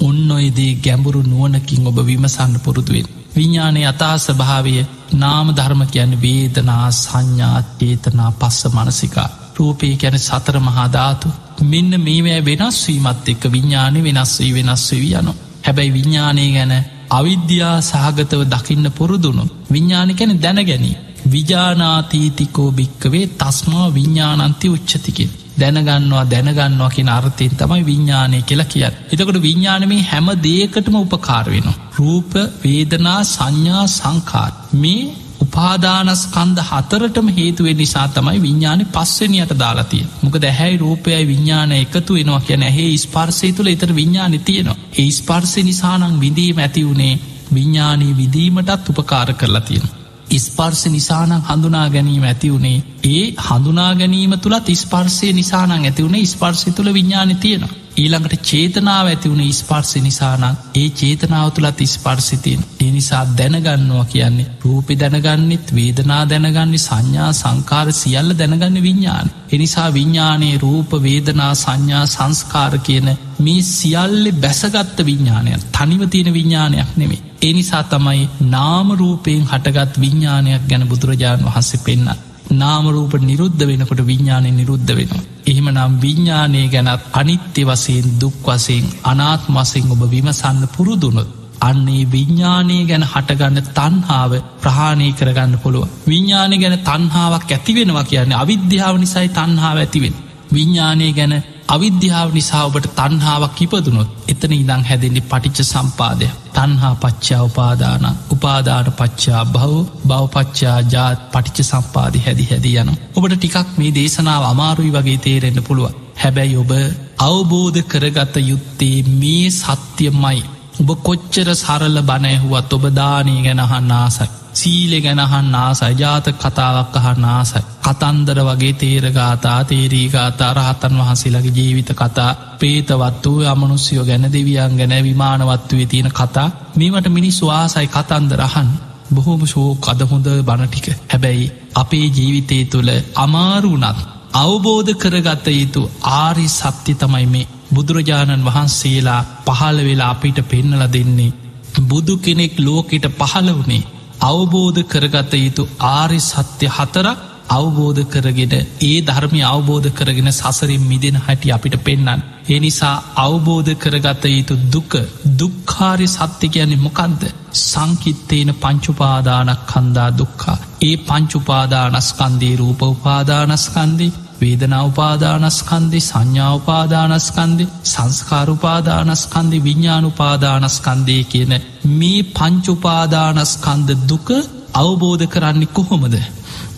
ඔන්න 0.00 0.30
ඔයදේ 0.30 0.72
ගැඹුරු 0.76 1.22
නුවනකින් 1.24 1.86
ඔබ 1.86 1.98
විමසන්න 2.06 2.54
පුරුදුවෙන්. 2.60 3.08
විඤ්ඥානය 3.36 3.82
අතා 3.86 4.16
ස්භාවය 4.18 4.74
නාම 5.14 5.48
ධර්ම 5.54 5.82
කියන්න 5.86 6.14
වේදනා 6.20 6.86
සංඥාත්්‍යේතනා 6.92 8.30
පස්ස 8.32 8.62
මනසිකා 8.68 9.28
රූපය 9.56 9.96
ගැන 9.96 10.18
සතර 10.18 10.56
මහාධාතු 10.60 11.28
මෙන්න 11.64 11.92
මේවෑ 12.00 12.44
වෙනස්වීමත් 12.44 13.28
එක්ක 13.28 13.44
විඤ්ඥානය 13.46 14.02
වෙනස් 14.02 14.32
වී 14.38 14.54
වෙනස් 14.54 14.86
වී 14.92 15.14
යනු. 15.14 15.32
හැබැයි 15.66 15.92
විඤ්ඥානය 15.92 16.46
ගැන 16.52 16.72
අවිද්‍යා 17.10 17.74
සහගතව 17.82 18.42
දකින්න 18.46 18.86
පුරුදුුණු 18.90 19.44
විඤ්ඥානි 19.72 20.14
ගැන 20.14 20.42
දැනගැනී. 20.42 20.96
විජානාතීතිකෝ 21.32 22.70
භික්කවේ 22.72 23.26
තස්මා 23.38 23.94
විඤ්ඥානන්ති 23.94 24.68
උච්චතිකින්. 24.68 25.30
දැනගන්නවා 25.60 26.24
දැනගන්නවා 26.26 26.90
කියෙන 26.90 27.10
අර්ථයෙන් 27.10 27.56
තමයි 27.56 27.84
විඤ්ඥානය 27.84 28.42
කියලා 28.42 28.66
කියත්. 28.66 28.98
එතකොට 29.12 29.40
විඤ්ඥානමේ 29.42 30.02
හැම 30.04 30.28
දේකටම 30.42 30.96
උපකාරවෙනවා. 30.96 31.78
රූප 31.98 32.34
වේදනා 32.62 33.20
සංඥා 33.26 33.86
සංකාත් 33.88 34.54
මේ 34.74 35.00
උපාදානස්කන්ද 35.42 36.58
හතරටම 36.62 37.28
හේතුවේ 37.30 37.74
නිසා 37.74 38.06
තමයි 38.10 38.42
විඤ්ඥාන 38.42 38.84
පස්සනියට 38.88 39.54
දාලාතිය 39.56 40.04
මොක 40.22 40.36
දැහැයි 40.38 40.78
රූපයයි 40.78 41.22
විඤ්ඥාන 41.26 41.72
එකතු 41.74 42.14
වෙනවා 42.14 42.40
කියන 42.42 42.64
ඇහේ 42.64 42.90
ස්පර්සය 42.98 43.52
තුළ 43.52 43.68
එතර 43.68 43.92
විඤ්ඥාන 43.94 44.38
තියෙනවා 44.42 44.78
ඒ 44.98 45.10
ස්පර්සය 45.12 45.62
නිසානං 45.62 46.20
විඳීම 46.20 46.58
ඇති 46.58 46.86
වුණේ 46.86 47.14
විඤ්ඥානී 47.54 48.16
විදීමටත් 48.16 48.90
උපකාර 48.90 49.34
කරලා 49.34 49.60
තියෙන. 49.60 49.97
ඉස්පර්ස 50.30 50.82
නිසානං 50.88 51.34
හඳුනා 51.42 51.88
ගැනීම 51.88 52.24
ඇති 52.24 52.48
වුණේ 52.50 52.78
ඒ 53.06 53.24
හඳුනා 53.40 53.90
ගැනීම 53.94 54.32
තුළත් 54.38 54.68
ඉස්පර්සය 54.68 55.32
නිසානං 55.32 55.74
ඇති 55.74 56.02
වුණේ 56.02 56.26
ස්පර්සය 56.26 56.72
තුළ 56.72 56.90
විඤ්ඥාන 56.92 57.36
තියෙනවා. 57.36 57.76
ඊළඟට 57.96 58.42
චේතනාව 58.42 59.06
ඇති 59.06 59.30
වුණ 59.30 59.52
ස්පර්සි 59.52 60.00
නිසානං. 60.00 60.44
ඒ 60.74 60.88
චේතනාව 60.92 61.48
තුළත් 61.50 61.80
ස්පර්සිතියෙන් 61.88 62.66
ඒ 62.78 62.90
නිසා 62.90 63.22
දැනගන්නවා 63.32 64.04
කියන්නේ 64.06 64.48
රූපි 64.64 64.94
දැනගන්නෙත් 64.96 65.74
වේදනා 65.74 66.22
දැනගන්නේ 66.26 66.78
සංඥා 66.78 67.30
සංකාර 67.34 67.92
සියල්ල 67.92 68.30
දැනගන්න 68.34 68.82
විඤ්ඥාන 68.82 69.32
එනිසා 69.52 69.88
විඤ්ඥානයේ 69.92 70.58
රූප 70.58 70.92
වේදනා 71.02 71.52
සංඥා 71.54 72.04
සංස්කාර 72.08 72.78
කියන 72.80 73.08
මේ 73.40 73.62
සියල්ලෙ 73.70 74.32
බැසගත්ත 74.36 74.98
විඤ්ඥානයක් 75.04 75.66
තනිව 75.72 76.04
තියෙන 76.08 76.34
විඤ්ඥානයක් 76.34 76.92
නෙමේ 76.96 77.27
එනිසා 77.42 77.82
තමයි 77.84 78.22
නාමරූපයෙන් 78.48 79.44
හටගත් 79.44 80.00
විඤ්ඥානයක් 80.00 80.64
ගැන 80.68 80.88
බුදුරජාණන් 80.88 81.46
වහන්සේ 81.46 81.84
පෙන්න්න 81.84 82.08
නාමරූප 82.52 83.14
නිරුද්ධ 83.20 83.62
වෙනකොට 83.62 84.00
විඤ්ඥානය 84.02 84.50
නිරුද්ධ 84.52 84.90
වෙනවා. 84.90 85.24
එහෙම 85.46 85.68
නම් 85.68 85.92
විඤ්ඥානය 86.00 86.62
ගැනත් 86.68 87.02
අනිත්‍ය 87.12 87.62
වසයෙන් 87.64 88.06
දුක් 88.18 88.46
වසයෙන් 88.46 88.86
අනාත් 89.04 89.42
මසෙන් 89.48 89.90
ඔබ 89.90 90.02
විමසන්න 90.06 90.62
පුරුදුනොත්. 90.68 91.28
අන්නේ 91.60 92.02
විඤ්ඥානය 92.06 92.78
ගැන 92.86 93.04
හටගන්න 93.04 93.68
තන්හාාව 93.70 94.32
ප්‍රහාණය 94.60 95.08
කරගන්න 95.12 95.54
පුළුව. 95.58 95.88
විඤ්ඥානය 96.06 96.56
ගැන 96.56 96.78
තන්හාාවක් 96.80 97.50
ඇතිවෙනවා 97.50 98.04
කියන්නේ 98.04 98.36
අවිද්‍යාව 98.36 98.96
නිසයි 98.96 99.28
තන්හාාව 99.30 99.78
ඇතිවෙන. 99.78 100.14
විඤ්ඥානය 100.52 101.08
ගැන 101.12 101.34
අවිද්‍යාව 101.68 102.28
නිසා 102.32 102.64
ඔබට 102.64 102.88
තන්හාාවක් 102.94 103.58
ඉපදුනොත් 103.60 104.10
එතන 104.28 104.54
ඉදං 104.54 104.84
හැදෙන්නේ 104.84 105.26
පටිච්ච 105.26 105.66
සම්පාදය 105.66 106.28
තන්හා 106.54 106.94
පච්චා 106.96 107.42
උපාදාන 107.42 108.06
උපාදාන 108.30 108.90
පච්චා 108.94 109.44
බව 109.46 109.72
බවපච්චා 110.06 110.78
ජාත් 110.88 111.24
පටිච්ච 111.30 111.70
සම්පාදි 111.70 112.24
හැදි 112.26 112.50
හැදි 112.50 112.76
යන 112.76 112.92
ඔබට 113.14 113.34
ටිකක් 113.34 113.72
මේ 113.76 113.94
දේශනාව 113.94 114.44
අමාරුයි 114.46 114.94
වගේ 114.94 115.18
තේරෙන්න්න 115.20 115.62
පුළුව 115.62 115.96
හැබැයි 116.18 116.56
ඔබ 116.56 116.72
අවබෝධ 117.20 117.80
කරගත 117.84 118.36
යුත්තේ 118.42 118.96
මේ 119.14 119.50
සත්‍යමයි. 119.52 120.40
ඔබ 120.80 120.90
කොච්චර 121.02 121.48
සරල 121.54 121.96
බනැහුවත් 122.02 122.72
ඔබ 122.72 122.84
දානී 122.92 123.40
ගැනහන්න 123.42 123.92
ආසයි. 123.94 124.28
සීලෙ 124.58 124.98
ගැනහන් 125.00 125.54
ආසයි 125.56 125.94
ජාත 125.94 126.26
කතාවක් 126.36 126.96
අහන්න 126.98 127.24
ආසයි. 127.26 127.62
කතන්දර 127.84 128.38
වගේ 128.42 128.72
තේරගාතා 128.74 129.60
තේරීගාතා 129.64 130.50
රහතන් 130.54 130.98
වහන්සේලගේ 130.98 131.52
ජීවිත 131.52 131.90
කතා 131.94 132.30
පේතවත් 132.56 133.24
වූ 133.26 133.46
අමනුස්යෝ 133.46 134.04
ගැන 134.04 134.26
දෙවියන් 134.28 134.76
ගැන 134.76 134.94
විමානවත්වය 135.02 135.86
තියෙන 135.86 136.10
කතා 136.12 136.48
මේමට 136.76 137.08
මිනිස් 137.10 137.40
වාසයි 137.42 137.88
කතන්දරහන් 137.88 138.70
බොහෝම 139.10 139.42
ශෝක 139.46 139.88
අද 139.88 140.00
හොඳ 140.04 140.28
බණටික 140.42 140.88
හැබැයි 141.06 141.52
අපේ 141.74 142.06
ජීවිතය 142.10 142.58
තුළ 142.66 142.90
අමාරුනත් 143.16 144.00
අවබෝධ 144.36 144.92
කරගත 144.96 145.46
යුතු 145.52 145.82
ආරි 146.12 146.48
සත්‍ය 146.50 146.94
තමයි 146.94 147.26
මේ. 147.26 147.48
බුදුරජාණන් 147.68 148.44
වහන්සේලා 148.44 149.20
පහළ 149.46 149.78
වෙලා 149.82 150.10
අපිට 150.10 150.38
පෙන්නල 150.44 150.82
දෙන්නේ 150.88 151.36
බුදු 151.82 152.14
කෙනෙක් 152.18 152.54
ලෝකෙට 152.58 153.06
පහළ 153.14 153.50
වනේ 153.56 153.84
අවබෝධ 154.22 154.80
කරගත 154.84 155.32
යුතු 155.36 155.62
ආරි 155.88 156.20
සත්‍ය 156.20 156.66
හතරක් 156.68 157.18
අවබෝධ 157.50 158.02
කරගෙන 158.06 158.54
ඒ 158.82 158.96
ධර්මය 159.02 159.40
අවබෝධ 159.44 159.88
කරගෙන 159.90 160.30
සසරින් 160.32 160.82
මිදෙන 160.82 161.16
හැටි 161.18 161.52
අපිට 161.52 161.76
පෙන්නන්න. 161.80 162.24
ඒ 162.48 162.58
නිසා 162.58 162.94
අවබෝධ 163.16 163.72
කරගත 163.74 164.24
යුතු 164.28 164.54
දුක 164.68 164.92
දුක්කාරි 165.38 166.08
සත්‍ය 166.08 166.48
කියන්නේ 166.48 166.76
මොකන්ද 166.78 167.22
සංකිත්තේන 167.62 168.50
පංචුපාදානක් 168.56 169.66
කන්දා 169.66 170.10
දුක්කා. 170.12 170.56
ඒ 170.82 170.96
පංචුපාදානස්කන්දී 170.98 172.54
රූප 172.56 172.82
උපාදානස්කන්දී 172.84 174.12
වේදනවපාදානස්කන්දි 174.40 176.00
සංඥාවපාදානස්කන්දි 176.00 177.68
සංස්කාරුපාදානස්කන්දි 177.84 179.64
විඤ්ඥානුපාදානස්කන්දය 179.64 181.16
කියන 181.24 181.52
මේ 181.92 182.22
පංචුපාදානස්කන්ද 182.32 183.90
දුක 184.08 184.28
අවබෝධ 184.74 185.26
කරන්නේ 185.26 185.72
කොහොමද. 185.72 186.14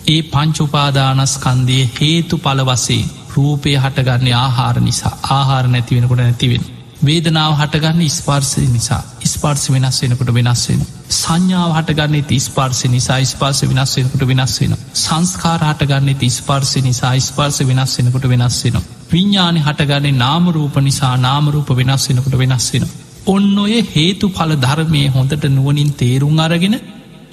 ඒ 0.07 0.21
පංචුපාදානස්කන්දය 0.25 1.79
හේතු 1.95 2.37
පලවසේ 2.39 3.03
රූපය 3.35 3.75
හටගන්නේ 3.75 4.35
ආහාර 4.35 4.77
නිසා 4.79 5.15
ආහාර 5.29 5.65
නැතිවෙනකොට 5.67 6.17
නැතිවෙන. 6.19 6.80
වේදනාව 7.01 7.53
හටගන්න 7.55 8.09
ස්පර්සය 8.11 8.63
නිසා 8.67 9.01
ස්පර්ස 9.25 9.63
වෙනස් 9.67 9.97
වෙනකොට 10.01 10.29
වෙනස්වෙන. 10.29 10.81
සංඥාව 11.11 11.71
හටගන්නේ 11.73 12.23
ති 12.23 12.37
ස්පර්සය 12.39 12.87
නිසා 12.87 13.19
ස්පාස 13.25 13.61
වෙනස් 13.63 13.93
වෙනකොට 13.95 14.25
වෙනස් 14.27 14.55
වෙන. 14.59 14.73
සංස්කාර 14.95 15.61
හටගන්නේ 15.61 16.15
ති 16.15 16.29
ස්පර්සය 16.29 16.81
නිසා 16.81 17.13
ස්පර්ස 17.19 17.57
වෙනස් 17.63 17.95
වෙනකොට 17.97 18.25
වෙනස් 18.25 18.59
වෙන. 18.65 18.77
විඤ්ඥානය 19.11 19.59
හටගන්නේ 19.59 20.19
නාමරූප 20.19 20.77
නිසා 20.79 21.15
නාමරූප 21.17 21.71
වෙනස් 21.71 22.05
වෙනකොට 22.07 22.37
වෙනස් 22.37 22.67
වෙන. 22.73 22.85
ඔන්න 23.27 23.57
ඔය 23.57 23.75
හේතු 23.89 24.29
පල 24.29 24.53
ධර්මය 24.57 25.03
හොඳට 25.07 25.49
නුවනින් 25.49 25.91
තේරුම් 25.93 26.39
අරගෙන 26.39 26.77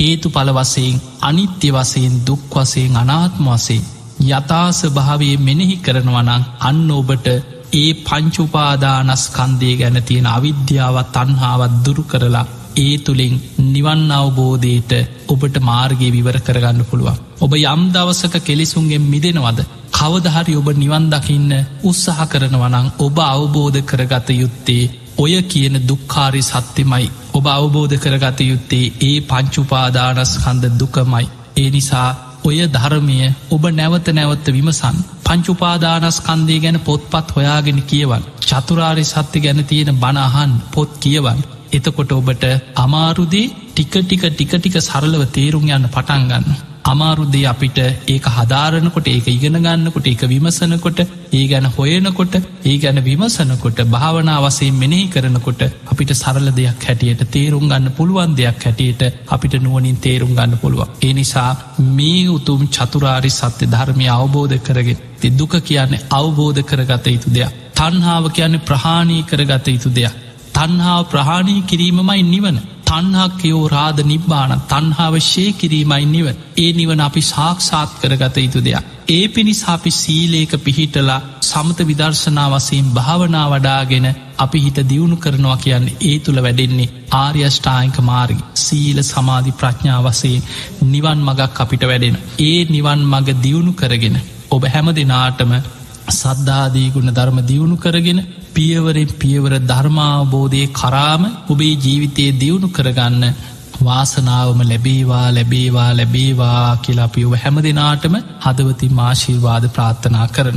ඒතු 0.01 0.29
පල 0.31 0.51
වසයෙන් 0.53 0.99
අනිත්‍ය 1.21 1.69
වසයෙන් 1.71 2.17
දුක් 2.25 2.57
වසයෙන් 2.57 2.97
අනාත්ම 2.97 3.47
වසේ 3.49 3.81
යථාස 4.31 4.81
භාවය 4.91 5.31
මෙනෙහි 5.41 5.77
කරනවනං 5.79 6.43
අන්න 6.61 6.85
ඔබට 6.93 7.29
ඒ 7.75 7.91
පංචුපාදානස්කන්දය 8.03 9.71
ගැන 9.77 9.99
තියෙන 10.03 10.29
අවිද්‍යාවත් 10.29 11.13
තන්හාවත් 11.15 11.75
දුරු 11.85 12.05
කරලා 12.05 12.47
ඒ 12.77 12.95
තුළින් 12.99 13.35
නිවන් 13.67 14.13
අවබෝධයට 14.13 14.93
ඔබට 15.29 15.57
මාර්ගය 15.61 16.09
විවර 16.11 16.39
කරගන්න 16.41 16.85
පුළුවන්. 16.85 17.19
ඔබ 17.39 17.53
යම් 17.55 17.83
දවසක 17.91 18.35
කෙලෙසුන්ගෙන් 18.41 19.05
මිදෙනවද. 19.05 19.61
කවදහරි 19.93 20.55
ඔබ 20.57 20.69
නිවන් 20.75 21.11
දකින්න 21.11 21.53
උත්සාහ 21.83 22.21
කරනවනං 22.27 22.89
ඔබ 22.99 23.19
අවබෝධ 23.25 23.81
කරගත 23.83 24.29
යුත්තේ 24.33 24.91
ඔය 25.17 25.35
කියන 25.45 25.75
දුක්කාරි 25.83 26.43
සත්‍යමයි 26.43 27.11
ඔබ 27.33 27.47
අවබෝධ 27.49 27.97
කරගත 27.97 28.41
යුත්තේ 28.43 28.93
ඒ 29.01 29.17
පංචුපාදානස්කන්ද 29.23 30.65
දුකමයි. 30.75 31.27
ඒ 31.57 31.71
නිසා 31.71 32.11
ඔය 32.45 32.59
ධර්මය 32.69 33.19
ඔබ 33.51 33.63
නැවත 33.73 34.09
නැවත්ත 34.13 34.49
විමසන්. 34.49 34.97
පංචුපාදානස්කන්දය 35.25 36.57
ගැන 36.59 36.79
පොත්පත් 36.81 37.35
හොයාගෙන 37.35 37.81
කියවන් 37.85 38.23
චතුරාරි 38.43 39.05
සත්‍ය 39.07 39.39
ගැන 39.41 39.61
තියෙන 39.65 39.91
බණහන් 39.97 40.53
පොත් 40.73 40.91
කියවන් 40.99 41.41
එතකොට 41.73 42.13
ඔබට 42.13 42.45
අමාරුදේ 42.77 43.53
ටික 43.71 43.95
ටික 43.99 44.25
ටික 44.29 44.53
ටික 44.55 44.77
සරලව 44.81 45.23
තේරුම් 45.31 45.69
යන්න 45.69 45.89
පටන්ගන්න 45.89 46.68
අමාරුදේ 46.89 47.45
අපිට 47.45 47.79
ඒක 48.09 48.27
හදාරණකොට 48.31 49.09
ඒක 49.09 49.27
ඉගෙන 49.29 49.59
ගන්නකොට 49.59 50.07
ඒක 50.07 50.23
විමසනකොට 50.25 51.01
ඒ 51.33 51.45
ගැන 51.47 51.67
හොයනකොට 51.71 52.35
ඒ 52.65 52.77
ගැන 52.79 53.01
විමසනකොට 53.03 53.81
භාවනා 53.87 54.39
වසේ 54.41 54.71
මෙනෙහි 54.73 55.07
කරනකොට 55.09 55.63
අපිට 55.89 56.13
සරල 56.15 56.49
දෙයක් 56.53 56.87
හැටියට 56.87 57.25
තේරුම් 57.29 57.67
ගන්න 57.67 57.93
පුළුවන් 57.93 58.33
දෙයක් 58.35 58.65
හැටියට 58.65 59.03
අපිට 59.29 59.57
නුවනින් 59.59 59.99
තේරුම් 59.99 60.33
ගන්න 60.33 60.59
පුළුවන්. 60.59 60.95
ඒ 61.01 61.13
නිසා 61.13 61.51
මේ 61.91 62.25
උතුම් 62.31 62.63
චතුරාරි 62.69 63.33
සත්‍ය 63.33 63.67
ධර්මය 63.69 64.09
අවබෝධ 64.11 64.57
කරගෙන 64.61 65.05
ති 65.17 65.31
දුක 65.33 65.55
කියන්නේ 65.63 66.07
අවබෝධ 66.13 66.63
කරගත 66.65 67.07
යුතු 67.09 67.31
දෙයක්. 67.31 67.53
තන්හාාව 67.75 68.25
කියන්නේ 68.31 68.65
ප්‍රහාණී 68.65 69.23
කරගත 69.25 69.67
යුතු 69.69 69.91
දෙයක්. 69.91 70.15
තන්හාාව 70.55 71.05
ප්‍රහාණී 71.07 71.63
කිරීමමයි 71.65 72.23
නිවන. 72.25 72.59
තන්හක්කයෝ 72.89 73.65
රාධ 73.69 74.01
නිබ්බාන 74.05 74.53
තන්හාවශ්‍යය 74.69 75.49
කිරීමයි 75.55 76.05
නිව 76.07 76.29
ඒ 76.59 76.71
නිවන 76.73 77.01
අපි 77.01 77.23
සාක්ෂාත් 77.25 77.91
කරගත 78.01 78.37
යුතු 78.39 78.61
දෙයක්. 78.61 78.87
ඒ 79.09 79.25
පිණිස් 79.29 79.61
අපි 79.67 79.91
සීලේක 79.93 80.53
පිහිටලා 80.61 81.19
සමත 81.43 81.79
විදර්ශනා 81.83 82.49
වසයෙන් 82.51 82.89
භාවනා 82.91 83.47
වඩාගෙන 83.49 84.07
අපි 84.39 84.59
හිත 84.61 84.79
දියුණු 84.87 85.17
කරනවා 85.17 85.59
කියන්න 85.59 85.87
ඒ 86.03 86.17
තුළ 86.21 86.41
වැඩෙන්නේ 86.41 86.89
ආර්යෂ්ඨායික 87.15 87.99
මාර්ග 88.03 88.39
සීල 88.59 88.99
සමාධි 89.05 89.53
ප්‍රඥා 89.55 90.01
වසයෙන් 90.03 90.47
නිවන් 90.87 91.21
මගක් 91.23 91.57
අපිට 91.59 91.85
වැඩෙන. 91.85 92.17
ඒ 92.41 92.61
නිවන් 92.67 93.03
මග 93.07 93.37
දියුණු 93.43 93.73
කරගෙන 93.75 94.17
ඔබ 94.51 94.63
හැම 94.67 94.89
දෙනාටම 94.93 95.53
සද්ධාදීගුණ 96.13 97.11
ධර්ම 97.13 97.39
දියුණු 97.45 97.77
කරගෙන 97.79 98.21
පියවරෙන් 98.59 99.11
පියවර 99.17 99.53
ධර්මාවබෝධය 99.65 100.63
කරාම 100.73 101.25
ඔබේ 101.49 101.75
ජීවිතයේ 101.77 102.33
දියුණු 102.35 102.69
කරගන්න 102.69 103.25
වාසනාවම 103.81 104.61
ලැබේවා 104.63 105.27
ලැබේවා 105.33 105.91
ලැබේවා 105.93 106.79
කියලා 106.79 107.05
අපි 107.05 107.25
ඔබ 107.25 107.35
හැම 107.37 107.61
දෙනාටම 107.63 108.17
හදවති 108.45 108.89
මාශීර්වාද 108.93 109.65
ප්‍රාර්ථනා 109.69 110.27
කරන. 110.29 110.57